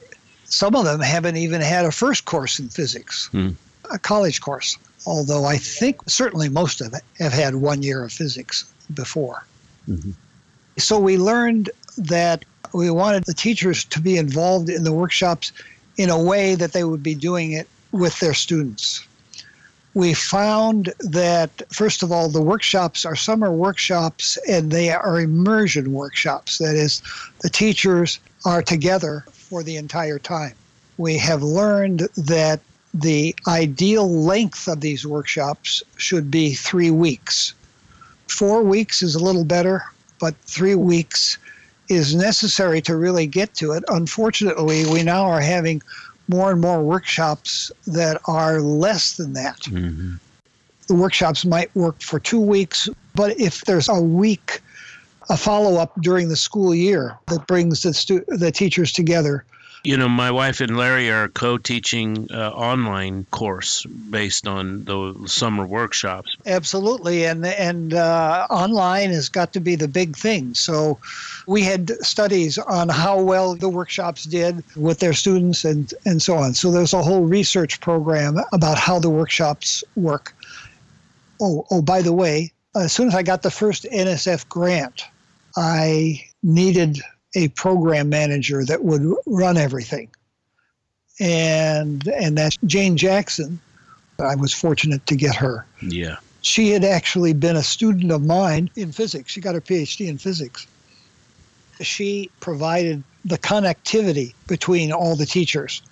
[0.45, 3.51] Some of them haven't even had a first course in physics, Hmm.
[3.91, 8.13] a college course, although I think certainly most of it have had one year of
[8.13, 9.45] physics before.
[9.89, 10.15] Mhm.
[10.79, 15.53] So we learned that we wanted the teachers to be involved in the workshops
[15.97, 19.03] in a way that they would be doing it with their students
[19.99, 25.93] we found that first of all the workshops are summer workshops and they are immersion
[25.93, 26.59] workshops.
[26.59, 27.03] That is
[27.41, 30.55] the teachers are together for the entire time.
[30.99, 32.61] We have learned that
[32.95, 37.55] the ideal length of these workshops should be three weeks.
[38.29, 39.83] Four weeks is a little better
[40.21, 41.39] but three weeks
[41.89, 43.83] is necessary to really get to it.
[43.89, 45.83] Unfortunately we now are having
[46.29, 49.61] more and more workshops that are less than that.
[49.63, 50.17] Mm-hmm.
[50.87, 54.61] The workshops might work for two weeks, but if there's a week,
[55.29, 59.45] a follow up during the school year that brings the, stu- the teachers together,
[59.85, 65.67] You know, my wife and Larry are co-teaching uh, online course based on the summer
[65.67, 66.37] workshops.
[66.47, 70.55] absolutely, and and uh, online has got to be the big thing.
[70.55, 70.99] So,
[71.47, 76.37] we had studies on how well the workshops did with their students and and so
[76.37, 76.55] on.
[76.55, 80.35] So there's a whole research program about how the workshops work.
[81.41, 85.05] Oh, oh, by the way, as soon as I got the first NSF grant,
[85.57, 87.01] I needed
[87.39, 90.09] a program manager that would run everything.
[91.21, 93.61] And and that's Jane Jackson.
[94.19, 95.65] I was fortunate to get her.
[95.81, 96.17] Yeah.
[96.41, 99.33] She had actually been a student of mine in physics.
[99.33, 100.67] She got her PhD in physics.
[101.81, 105.83] She provided the connectivity between all the teachers.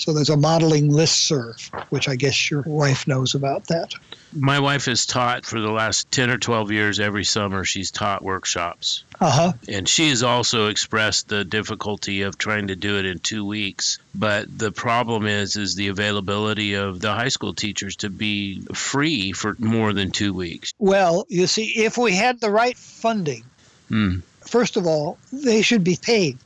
[0.00, 3.92] So there's a modeling list serve, which I guess your wife knows about that.
[4.32, 7.66] My wife has taught for the last 10 or 12 years every summer.
[7.66, 9.04] She's taught workshops.
[9.20, 9.52] Uh huh.
[9.68, 13.98] And she has also expressed the difficulty of trying to do it in two weeks.
[14.14, 19.32] But the problem is, is the availability of the high school teachers to be free
[19.32, 20.72] for more than two weeks.
[20.78, 23.44] Well, you see, if we had the right funding,
[23.90, 24.20] Hmm.
[24.46, 26.38] first of all, they should be paid.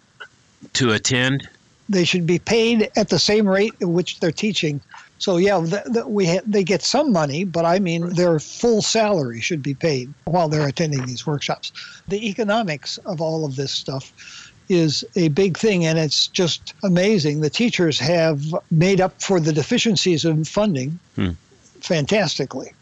[0.72, 1.48] To attend?
[1.88, 4.80] They should be paid at the same rate at which they're teaching
[5.18, 8.82] So yeah, the, the, we ha- they get some money, but I mean their full
[8.82, 11.72] salary should be paid while they're attending these workshops.
[12.08, 17.40] The economics of all of this stuff is a big thing, and it's just amazing.
[17.40, 21.30] The teachers have made up for the deficiencies in funding hmm.
[21.80, 22.72] fantastically.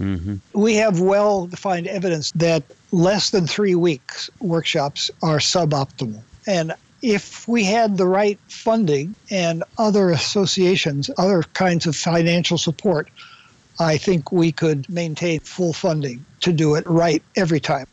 [0.00, 0.36] Mm-hmm.
[0.52, 6.22] We have well defined evidence that less than three weeks workshops are suboptimal.
[6.46, 6.72] And
[7.02, 13.10] if we had the right funding and other associations, other kinds of financial support,
[13.80, 17.86] I think we could maintain full funding to do it right every time.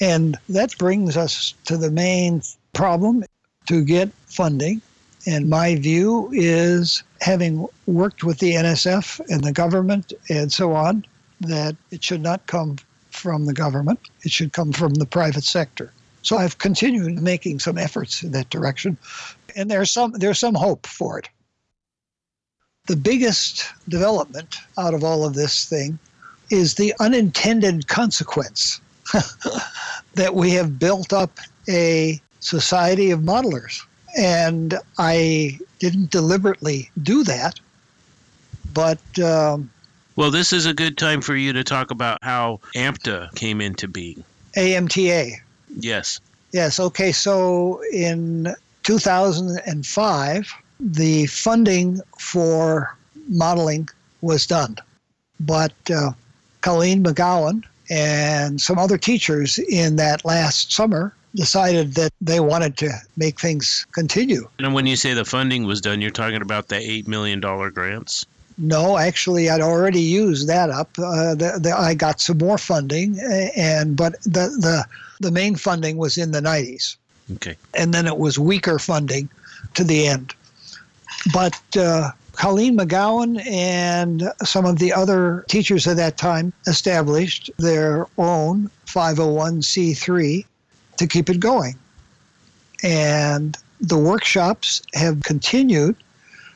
[0.00, 2.42] And that brings us to the main
[2.72, 3.24] problem
[3.66, 4.82] to get funding.
[5.26, 11.04] And my view is having worked with the NSF and the government and so on,
[11.40, 12.76] that it should not come
[13.10, 15.92] from the government, it should come from the private sector.
[16.22, 18.96] So I've continued making some efforts in that direction,
[19.56, 21.28] and there's some there's some hope for it.
[22.86, 25.98] The biggest development out of all of this thing
[26.50, 28.80] is the unintended consequence
[30.14, 33.82] that we have built up a society of modelers.
[34.16, 37.58] And I didn't deliberately do that,
[38.74, 39.00] but.
[39.18, 39.70] Um,
[40.16, 43.88] well, this is a good time for you to talk about how AMTA came into
[43.88, 44.22] being.
[44.56, 45.36] AMTA.
[45.78, 46.20] Yes.
[46.52, 46.78] Yes.
[46.78, 47.12] Okay.
[47.12, 52.96] So in 2005, the funding for
[53.28, 53.88] modeling
[54.20, 54.76] was done.
[55.40, 56.12] But uh,
[56.60, 62.90] Colleen Megowan and some other teachers in that last summer decided that they wanted to
[63.16, 64.48] make things continue.
[64.58, 68.26] And when you say the funding was done, you're talking about the $8 million grants?
[68.58, 70.90] No, actually, I'd already used that up.
[70.98, 73.18] Uh, the, the, I got some more funding,
[73.56, 74.84] and but the, the
[75.22, 76.96] the main funding was in the 90s.
[77.34, 77.56] Okay.
[77.74, 79.28] And then it was weaker funding
[79.74, 80.34] to the end.
[81.32, 88.06] But uh, Colleen Megowan and some of the other teachers at that time established their
[88.18, 90.44] own 501c3
[90.96, 91.74] to keep it going.
[92.82, 95.96] And the workshops have continued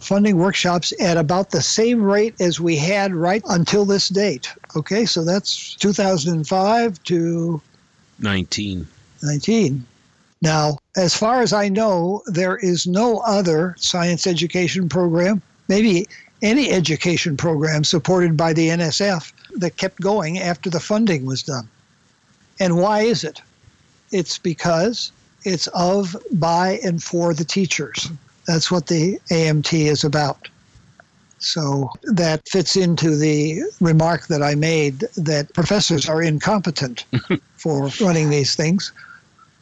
[0.00, 4.52] funding workshops at about the same rate as we had right until this date.
[4.76, 7.60] Okay, so that's 2005 to
[8.18, 8.86] 19.
[9.22, 9.86] 19.
[10.42, 16.06] Now, as far as I know, there is no other science education program, maybe
[16.42, 21.68] any education program supported by the NSF that kept going after the funding was done.
[22.60, 23.40] And why is it?
[24.12, 25.12] It's because
[25.44, 28.10] it's of, by, and for the teachers.
[28.46, 30.48] That's what the AMT is about.
[31.38, 37.04] So that fits into the remark that I made that professors are incompetent
[37.56, 38.92] for running these things.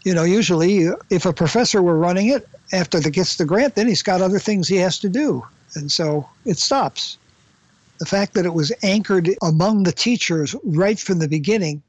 [0.05, 3.88] You know, usually if a professor were running it after the gets the grant, then
[3.88, 5.45] he's got other things he has to do.
[5.74, 7.16] And so it stops.
[7.99, 11.82] The fact that it was anchored among the teachers right from the beginning,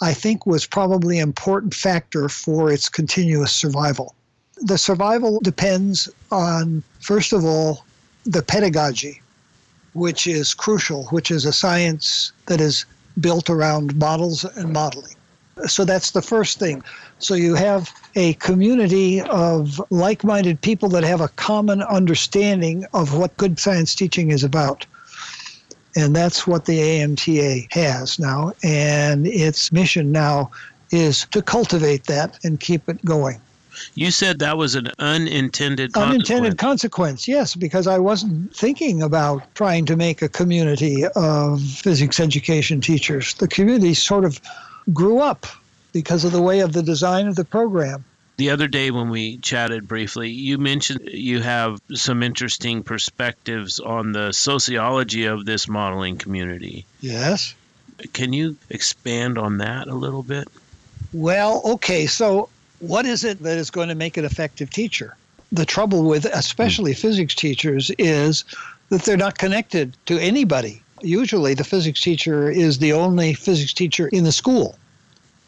[0.00, 4.14] I think was probably an important factor for its continuous survival.
[4.62, 7.84] The survival depends on, first of all,
[8.24, 9.20] the pedagogy
[9.92, 12.84] which is crucial, which is a science that is
[13.18, 15.16] built around models and modeling.
[15.66, 16.82] So that's the first thing.
[17.18, 23.16] So you have a community of like minded people that have a common understanding of
[23.16, 24.86] what good science teaching is about.
[25.96, 28.52] And that's what the AMTA has now.
[28.62, 30.50] And its mission now
[30.90, 33.40] is to cultivate that and keep it going.
[33.94, 37.26] You said that was an unintended unintended consequence.
[37.26, 43.34] Yes, because I wasn't thinking about trying to make a community of physics education teachers.
[43.34, 44.40] The community sort of
[44.92, 45.46] grew up
[45.92, 48.04] because of the way of the design of the program.
[48.36, 54.12] The other day when we chatted briefly, you mentioned you have some interesting perspectives on
[54.12, 56.86] the sociology of this modeling community.
[57.00, 57.54] Yes.
[58.14, 60.48] Can you expand on that a little bit?
[61.12, 62.06] Well, okay.
[62.06, 65.16] So what is it that is going to make an effective teacher?
[65.52, 68.44] The trouble with especially physics teachers is
[68.88, 70.80] that they're not connected to anybody.
[71.02, 74.76] Usually, the physics teacher is the only physics teacher in the school.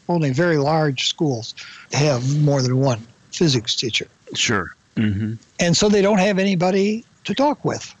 [0.09, 1.55] Only very large schools
[1.91, 4.07] have more than one physics teacher.
[4.35, 4.75] Sure.
[4.95, 5.33] Mm-hmm.
[5.59, 7.93] And so they don't have anybody to talk with.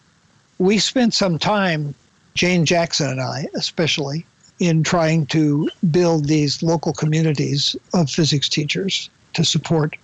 [0.59, 1.95] We spent some time,
[2.35, 4.25] Jane Jackson and I especially,
[4.59, 9.95] in trying to build these local communities of physics teachers to support.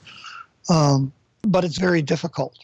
[0.69, 1.11] Um,
[1.43, 2.57] but it's very difficult.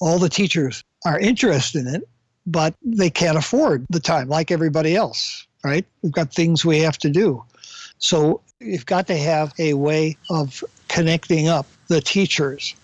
[0.00, 2.08] All the teachers are interested in it,
[2.50, 5.84] but they can't afford the time like everybody else, right?
[6.02, 7.42] We've got things we have to do.
[7.98, 12.74] So you've got to have a way of connecting up the teachers.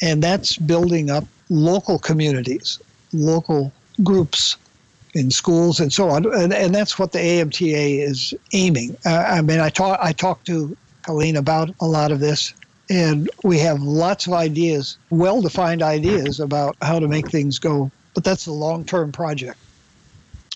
[0.00, 2.78] And that's building up local communities,
[3.12, 3.72] local
[4.02, 4.56] groups
[5.14, 6.32] in schools and so on.
[6.34, 8.96] And, and that's what the AMTA is aiming.
[9.06, 12.52] Uh, I mean, I, talk, I talked to Colleen about a lot of this,
[12.90, 17.90] and we have lots of ideas, well defined ideas about how to make things go.
[18.16, 19.58] But that's a long term project.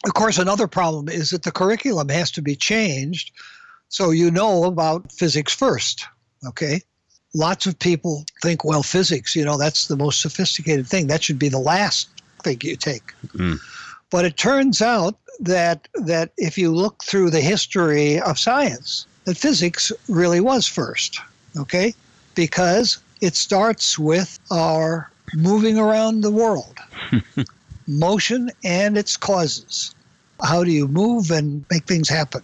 [0.06, 3.32] Of course, another problem is that the curriculum has to be changed
[3.90, 6.06] so you know about physics first,
[6.46, 6.80] okay?
[7.34, 11.08] Lots of people think, well, physics, you know, that's the most sophisticated thing.
[11.08, 12.08] That should be the last
[12.42, 13.12] thing you take.
[13.34, 13.58] Mm.
[14.10, 19.36] But it turns out that that if you look through the history of science, that
[19.36, 21.20] physics really was first,
[21.58, 21.94] okay?
[22.34, 26.78] Because it starts with our moving around the world,
[27.86, 29.94] motion and its causes.
[30.42, 32.42] How do you move and make things happen?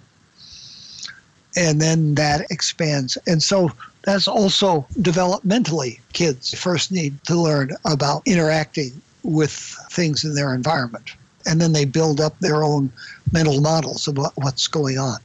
[1.57, 3.17] And then that expands.
[3.27, 3.73] And so
[4.03, 9.53] that's also developmentally kids first need to learn about interacting with
[9.91, 11.13] things in their environment.
[11.47, 12.93] And then they build up their own
[13.33, 15.19] mental models about what's going on.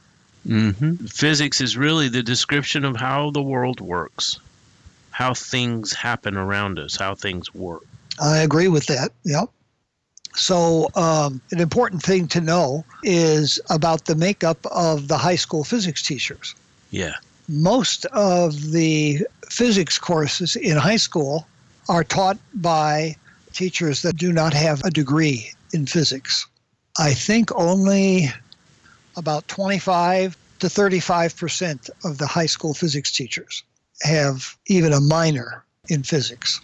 [0.46, 1.06] Mm-hmm.
[1.06, 4.40] Physics is really the description of how the world works,
[5.12, 7.84] how things happen around us, how things work.
[8.20, 9.12] I agree with that.
[9.24, 9.48] Yep.
[10.34, 15.62] So, um, an important thing to know is about the makeup of the high school
[15.62, 16.54] physics teachers.
[16.90, 17.12] Yeah.
[17.48, 21.46] Most of the physics courses in high school
[21.88, 23.14] are taught by
[23.52, 26.46] teachers that do not have a degree in physics.
[26.98, 28.32] I think only
[29.16, 33.62] about 25 to 35 percent of the high school physics teachers
[34.02, 36.60] have even a minor in physics.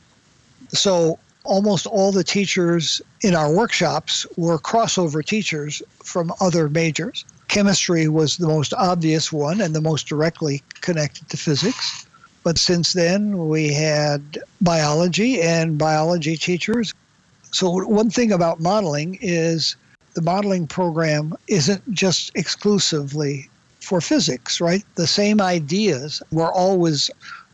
[0.68, 7.24] So almost all the teachers in our workshops were crossover teachers from other majors.
[7.48, 12.06] Chemistry was the most obvious one and the most directly connected to physics.
[12.44, 16.94] But since then, we had biology and biology teachers.
[17.50, 19.76] So, one thing about modeling is
[20.14, 23.48] the modeling program isn't just exclusively
[23.88, 24.84] for physics, right?
[24.96, 27.10] The same ideas were always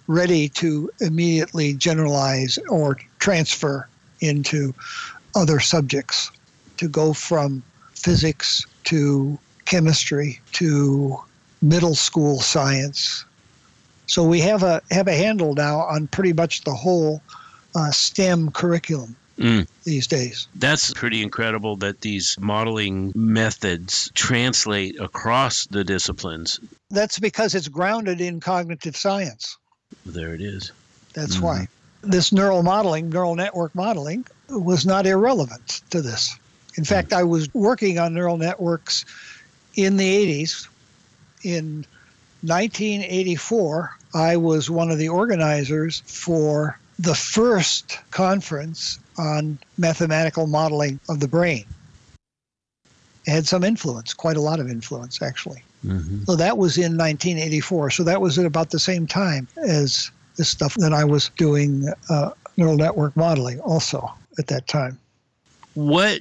[0.09, 3.89] ready to immediately generalize or transfer
[4.21, 4.75] into
[5.37, 6.33] other subjects,
[6.79, 7.63] to go from
[7.95, 11.17] physics to chemistry to
[11.63, 13.25] middle school science.
[14.07, 17.23] So we have a have a handle now on pretty much the whole
[17.77, 19.15] uh, STEM curriculum.
[19.39, 19.67] Mm.
[19.83, 20.47] These days.
[20.55, 26.61] That's pretty incredible that these modeling methods translate across the disciplines.
[26.91, 29.59] That's because it's grounded in cognitive science.
[30.07, 30.71] There it is.
[31.15, 31.45] That's mm-hmm.
[31.45, 31.69] why.
[32.03, 36.39] This neural modeling, neural network modeling, was not irrelevant to this.
[36.77, 39.05] In fact, I was working on neural networks
[39.75, 40.69] in the 80s.
[41.43, 41.87] In
[42.43, 51.21] 1984, I was one of the organizers for the first conference on mathematical modeling of
[51.21, 51.65] the brain.
[53.27, 55.63] It had some influence, quite a lot of influence, actually.
[55.87, 56.25] Mm-hmm.
[56.25, 57.91] So that was in 1984.
[57.91, 61.89] So that was at about the same time as this stuff that I was doing
[62.11, 64.99] uh, neural network modeling also at that time.
[65.75, 66.21] What,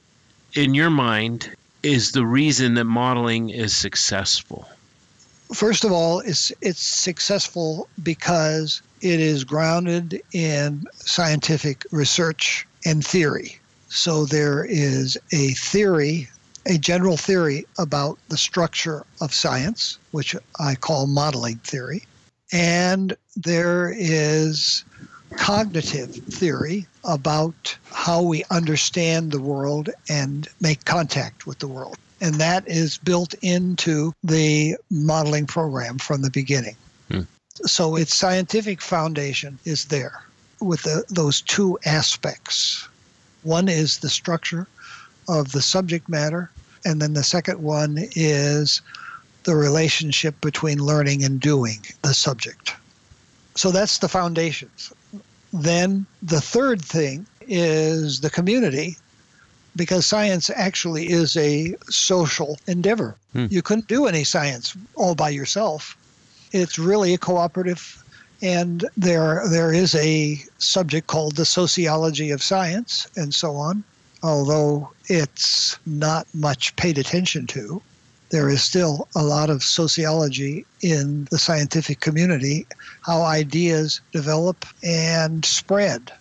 [0.54, 4.68] in your mind, is the reason that modeling is successful?
[5.54, 13.60] First of all, it's it's successful because it is grounded in scientific research and theory.
[13.90, 16.30] So there is a theory
[16.66, 22.04] a general theory about the structure of science, which I call modeling theory.
[22.52, 24.84] And there is
[25.36, 31.98] cognitive theory about how we understand the world and make contact with the world.
[32.22, 36.76] And that is built into the modeling program from the beginning.
[37.12, 37.22] Hmm.
[37.66, 40.24] So its scientific foundation is there
[40.64, 42.88] with the, those two aspects.
[43.44, 44.68] One is the structure
[45.28, 46.50] of the subject matter,
[46.86, 48.82] and then the second one is
[49.44, 52.76] the relationship between learning and doing the subject.
[53.56, 54.94] So that's the foundations.
[55.52, 58.96] Then the third thing is the community,
[59.76, 63.16] because science actually is a social endeavor.
[63.34, 63.48] Hmm.
[63.50, 65.98] You couldn't do any science all by yourself.
[66.52, 68.03] It's really a cooperative,
[68.44, 73.84] and there there is a subject called the sociology of science, and so on
[74.24, 77.82] although it's not much paid attention to,
[78.30, 82.66] there is still a lot of sociology in the scientific community,
[83.02, 86.12] how ideas develop and spread.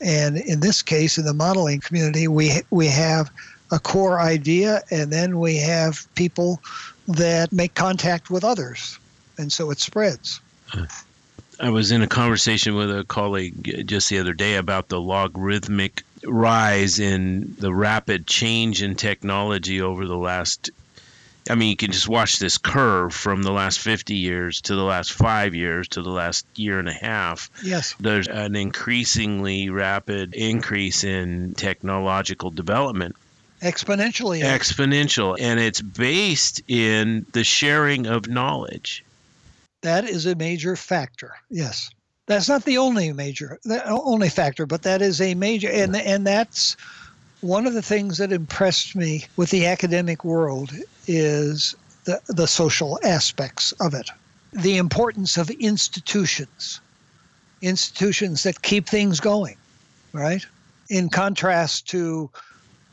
[0.00, 3.30] And in this case, in the modeling community, we, we have
[3.70, 6.60] a core idea, and then we have people
[7.06, 8.98] that make contact with others.
[9.38, 10.40] And so it spreads.
[10.68, 10.84] Hmm.
[11.58, 16.02] I was in a conversation with a colleague just the other day about the logarithmic
[16.24, 20.70] rise in the rapid change in technology over the last
[21.48, 24.82] I mean, you can just watch this curve from the last 50 years to the
[24.82, 27.50] last five years to the last year and a half.
[27.62, 27.94] Yes.
[28.00, 33.14] There's an increasingly rapid increase in technological development.
[33.62, 34.42] Exponentially.
[34.42, 35.36] Exponential.
[35.40, 39.04] And it's based in the sharing of knowledge.
[39.86, 41.36] That is a major factor.
[41.48, 41.90] Yes.
[42.26, 46.26] That's not the only major, the only factor, but that is a major, and and
[46.26, 46.76] that's
[47.40, 50.72] one of the things that impressed me with the academic world
[51.06, 54.10] is the the social aspects of it,
[54.52, 56.80] the importance of institutions,
[57.62, 59.56] institutions that keep things going,
[60.12, 60.44] right?
[60.88, 62.28] In contrast to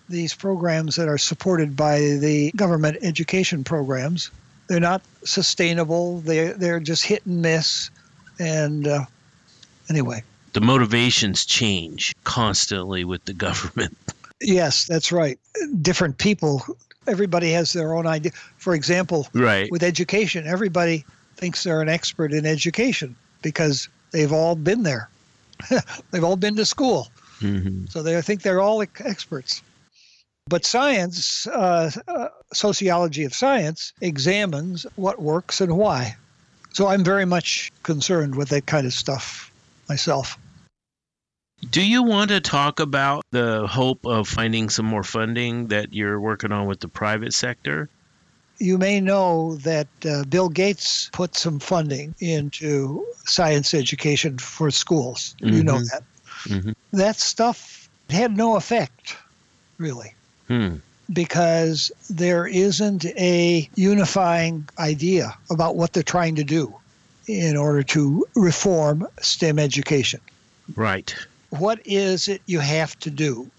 [0.09, 4.29] these programs that are supported by the government education programs,
[4.67, 6.19] they're not sustainable.
[6.19, 7.89] They they're just hit and miss,
[8.39, 9.05] and uh,
[9.89, 10.23] anyway.
[10.53, 13.97] The motivations change constantly with the government.
[14.39, 15.39] Yes, that's right.
[15.81, 16.63] Different people,
[17.07, 18.33] everybody has their own idea.
[18.57, 19.71] For example, right.
[19.71, 21.05] with education, everybody
[21.37, 25.09] thinks they're an expert in education because they've all been there.
[26.11, 27.07] they've all been to school.
[27.39, 27.85] Mm-hmm.
[27.87, 29.61] So they think they're all experts.
[30.47, 36.15] But science, uh, uh, sociology of science, examines what works and why.
[36.73, 39.51] So I'm very much concerned with that kind of stuff
[39.87, 40.37] myself.
[41.69, 46.19] Do you want to talk about the hope of finding some more funding that you're
[46.19, 47.89] working on with the private sector?
[48.59, 55.35] You may know that uh, Bill Gates put some funding into science education for schools.
[55.41, 55.55] Mm-hmm.
[55.55, 55.85] You know mm-hmm.
[55.85, 56.03] that.
[56.43, 56.97] Mm-hmm.
[56.97, 59.15] That stuff had no effect,
[59.77, 60.13] really.
[60.47, 60.75] Hmm.
[61.11, 66.73] Because there isn't a unifying idea about what they're trying to do
[67.27, 70.19] in order to reform STEM education.
[70.75, 71.13] Right.
[71.49, 73.49] What is it you have to do?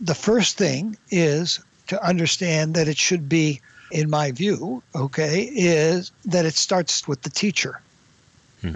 [0.00, 3.60] The first thing is to understand that it should be,
[3.90, 7.80] in my view, okay, is that it starts with the teacher.
[8.60, 8.74] Hmm.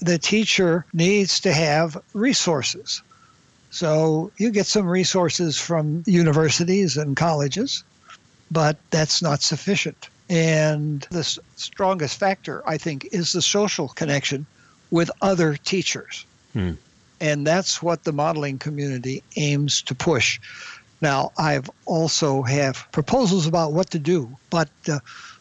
[0.00, 3.02] The teacher needs to have resources.
[3.70, 7.84] So you get some resources from universities and colleges,
[8.50, 10.08] but that's not sufficient.
[10.28, 11.24] And the
[11.56, 14.46] strongest factor, I think, is the social connection
[14.90, 16.26] with other teachers.
[16.52, 16.72] Hmm.
[17.20, 20.40] And that's what the modeling community aims to push.
[21.00, 24.98] Now, I've also have proposals about what to do, but uh,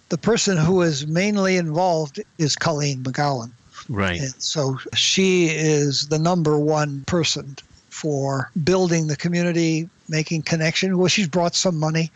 [0.10, 3.52] the person who is mainly involved is Colleen Megowan.
[3.88, 4.20] Right.
[4.20, 7.56] And so she is the number one person
[8.00, 10.98] for building the community, making connection.
[10.98, 12.12] Well, she's brought some money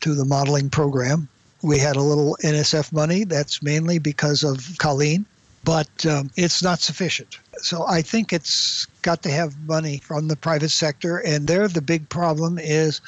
[0.00, 1.28] to the modeling program
[1.64, 3.24] we had a little NSF money.
[3.24, 5.24] That's mainly because of Colleen,
[5.64, 7.38] but um, it's not sufficient.
[7.56, 11.18] So I think it's got to have money from the private sector.
[11.18, 13.00] And there, the big problem is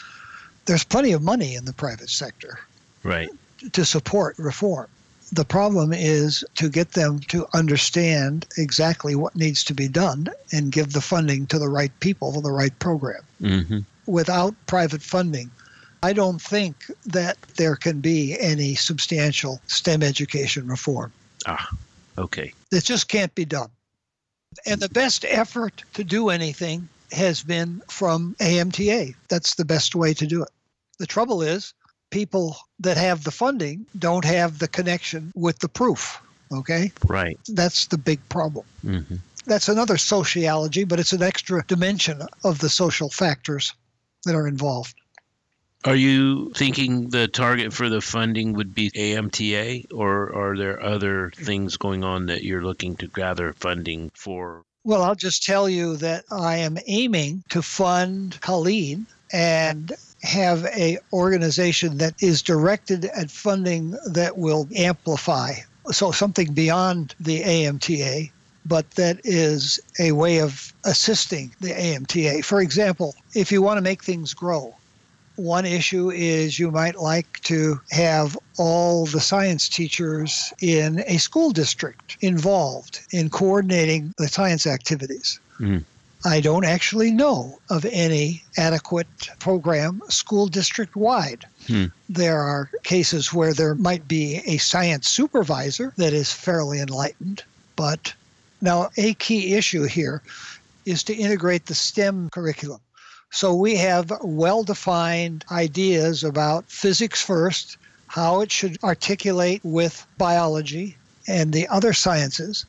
[0.64, 2.58] there's plenty of money in the private sector.
[3.02, 3.28] Right.
[3.72, 4.88] To support reform.
[5.37, 10.72] The problem is to get them to understand exactly what needs to be done and
[10.72, 13.22] give the funding to the right people for the right program.
[13.43, 13.80] Mm-hmm.
[14.07, 15.51] Without private funding,
[16.03, 21.12] I don't think that there can be any substantial STEM education reform.
[21.47, 21.68] Ah,
[22.16, 22.55] okay.
[22.72, 23.68] It just can't be done.
[24.64, 29.14] And the best effort to do anything has been from AMTA.
[29.28, 30.51] That's the best way to do it.
[30.99, 31.74] The trouble is,
[32.11, 36.20] people that have the funding don't have the connection with the proof.
[36.52, 36.92] Okay?
[37.07, 37.38] Right.
[37.48, 38.66] That's the big problem.
[38.84, 39.16] Mm-hmm.
[39.46, 43.74] That's another sociology, but it's an extra dimension of the social factors
[44.24, 44.94] that are involved.
[45.84, 51.30] Are you thinking the target for the funding would be AMTA, or are there other
[51.36, 54.64] things going on that you're looking to gather funding for?
[54.82, 59.92] Well, I'll just tell you that I am aiming to fund Colleen and
[60.26, 65.52] have a organization that is directed at funding that will amplify
[65.92, 68.30] so something beyond the AMTA
[68.66, 72.44] but that is a way of assisting the AMTA.
[72.44, 74.74] For example, if you want to make things grow,
[75.36, 81.50] one issue is you might like to have all the science teachers in a school
[81.50, 85.38] district involved in coordinating the science activities.
[85.60, 85.84] Mm.
[86.26, 89.06] I don't actually know of any adequate
[89.38, 91.46] program school district wide.
[91.68, 91.84] Hmm.
[92.08, 97.44] There are cases where there might be a science supervisor that is fairly enlightened,
[97.76, 98.12] but
[98.60, 100.20] now a key issue here
[100.84, 102.80] is to integrate the STEM curriculum.
[103.30, 107.76] So we have well defined ideas about physics first,
[108.08, 110.96] how it should articulate with biology
[111.28, 112.66] and the other sciences.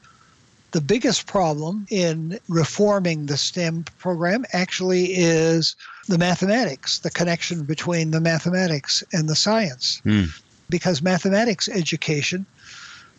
[0.71, 5.75] The biggest problem in reforming the STEM program actually is
[6.07, 10.01] the mathematics, the connection between the mathematics and the science.
[10.03, 10.25] Hmm.
[10.69, 12.45] Because mathematics education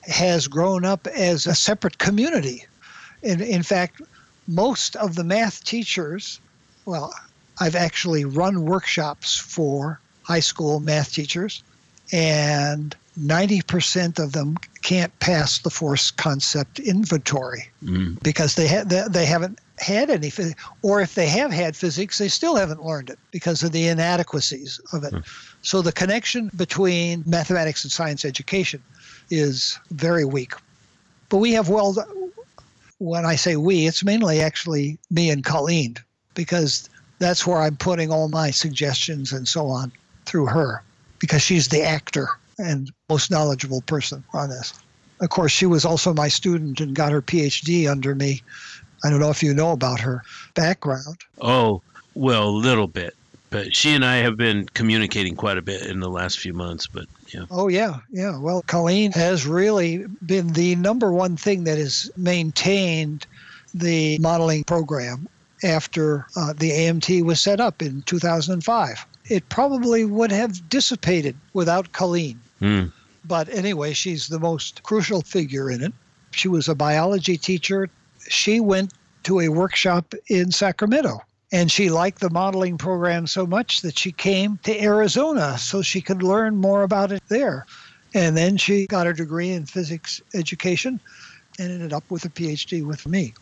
[0.03, 2.67] has grown up as a separate community.
[3.23, 4.03] In, in fact,
[4.47, 6.41] most of the math teachers,
[6.85, 7.13] well,
[7.61, 11.63] I've actually run workshops for high school math teachers,
[12.13, 18.23] and 90% of them can't pass the force concept inventory Mm.
[18.23, 20.33] because they, ha- they, they haven't had any
[20.83, 24.81] or if they have had physics they still haven't learned it because of the inadequacies
[24.93, 25.15] of it.
[25.63, 28.83] So the connection between mathematics and science education
[29.31, 30.53] is very weak.
[31.29, 31.95] But we have well
[32.99, 35.95] when i say we it's mainly actually me and colleen
[36.35, 36.89] because
[37.21, 39.93] that's where i'm putting all my suggestions and so on
[40.27, 40.83] through her
[41.21, 42.29] because she's the actor
[42.59, 44.75] and most knowledgeable person on this
[45.21, 48.43] of course she was also my student and got her phd under me
[49.05, 50.23] I don't know if you know about her
[50.55, 51.19] background.
[51.41, 51.83] Oh,
[52.15, 53.15] well, a little bit.
[53.51, 56.87] But she and I have been communicating quite a bit in the last few months.
[56.87, 57.47] But yeah.
[57.51, 58.39] Oh, yeah, yeah.
[58.39, 63.27] Well, Colleen has really been the number one thing that has maintained
[63.73, 65.29] the modeling program
[65.65, 69.07] after uh, the AMT was set up in 2005.
[69.31, 72.41] It probably would have dissipated without Colleen.
[72.59, 72.87] Hmm.
[73.25, 75.93] But anyway, she's the most crucial figure in it.
[76.31, 77.89] She was a biology teacher.
[78.29, 78.95] She went
[79.25, 81.21] to a workshop in Sacramento
[81.53, 86.01] and she liked the modeling program so much that she came to Arizona so she
[86.01, 87.65] could learn more about it there.
[88.15, 91.01] And then she got her degree in physics education
[91.59, 93.35] and ended up with a PhD with me.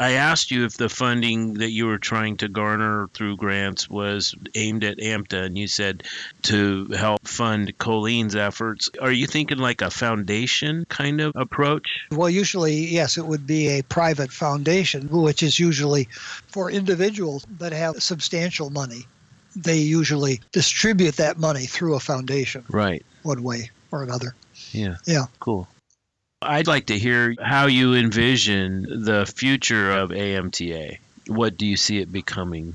[0.00, 4.34] I asked you if the funding that you were trying to garner through grants was
[4.54, 6.04] aimed at AMTA, and you said
[6.44, 8.88] to help fund Colleen's efforts.
[9.02, 11.86] Are you thinking like a foundation kind of approach?
[12.12, 16.08] Well, usually, yes, it would be a private foundation, which is usually
[16.48, 19.06] for individuals that have substantial money.
[19.54, 23.04] They usually distribute that money through a foundation, Right.
[23.22, 24.34] one way or another.
[24.72, 24.96] Yeah.
[25.06, 25.26] Yeah.
[25.40, 25.68] Cool.
[26.42, 30.96] I'd like to hear how you envision the future of AMTA.
[31.26, 32.74] What do you see it becoming?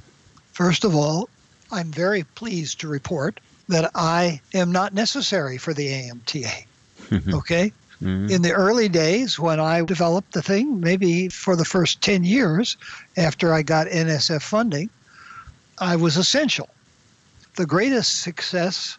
[0.53, 1.29] First of all,
[1.71, 6.65] I'm very pleased to report that I am not necessary for the AMTA.
[7.33, 7.71] Okay?
[8.01, 8.29] Mhm.
[8.29, 12.77] In the early days when I developed the thing, maybe for the first 10 years
[13.17, 14.89] after I got NSF funding,
[15.79, 16.69] I was essential.
[17.55, 18.97] The greatest success,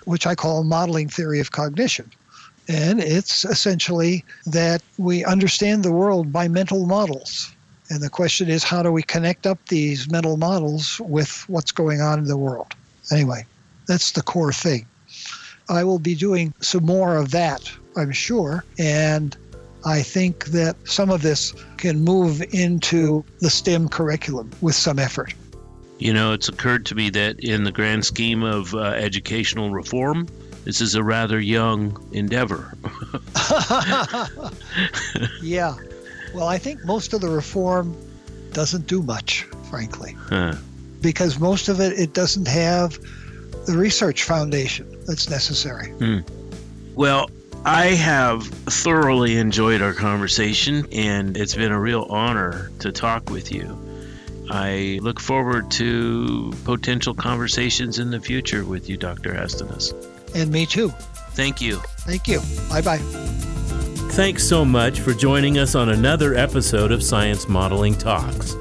[0.10, 2.12] which I call modeling theory of cognition.
[2.68, 7.52] And it's essentially that we understand the world by mental models.
[7.92, 12.02] And the question is, how do we connect up these mental models with what's going
[12.02, 12.74] on in the world?
[13.12, 13.46] Anyway,
[13.88, 14.86] that's the core thing.
[15.70, 18.64] I will be doing some more of that, I'm sure.
[18.80, 19.38] And
[19.86, 25.34] I think that some of this can move into the STEM curriculum with some effort.
[26.00, 30.28] You know, it's occurred to me that in the grand scheme of uh, educational reform,
[30.64, 32.74] this is a rather young endeavor.
[35.42, 35.76] yeah.
[36.34, 37.96] Well, I think most of the reform
[38.54, 40.16] doesn't do much, frankly.
[40.18, 40.56] Huh.
[41.02, 43.00] Because most of it, it doesn't have
[43.66, 45.90] the research foundation that's necessary.
[45.92, 46.20] Hmm.
[46.96, 47.30] Well,
[47.66, 53.52] I have thoroughly enjoyed our conversation, and it's been a real honor to talk with
[53.52, 53.78] you.
[54.50, 59.34] I look forward to potential conversations in the future with you, Dr.
[59.34, 59.94] Hestenes.
[60.34, 60.90] And me too.
[61.34, 61.76] Thank you.
[62.00, 62.40] Thank you.
[62.70, 62.98] Bye bye.
[64.14, 68.56] Thanks so much for joining us on another episode of Science Modeling Talks.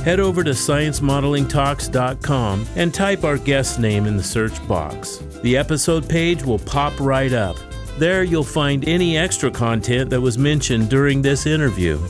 [0.00, 5.18] Head over to sciencemodelingtalks.com and type our guest name in the search box.
[5.42, 7.56] The episode page will pop right up.
[7.98, 12.00] There you'll find any extra content that was mentioned during this interview.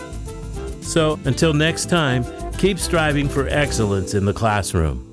[0.80, 2.24] So, until next time,
[2.58, 5.11] keep striving for excellence in the classroom.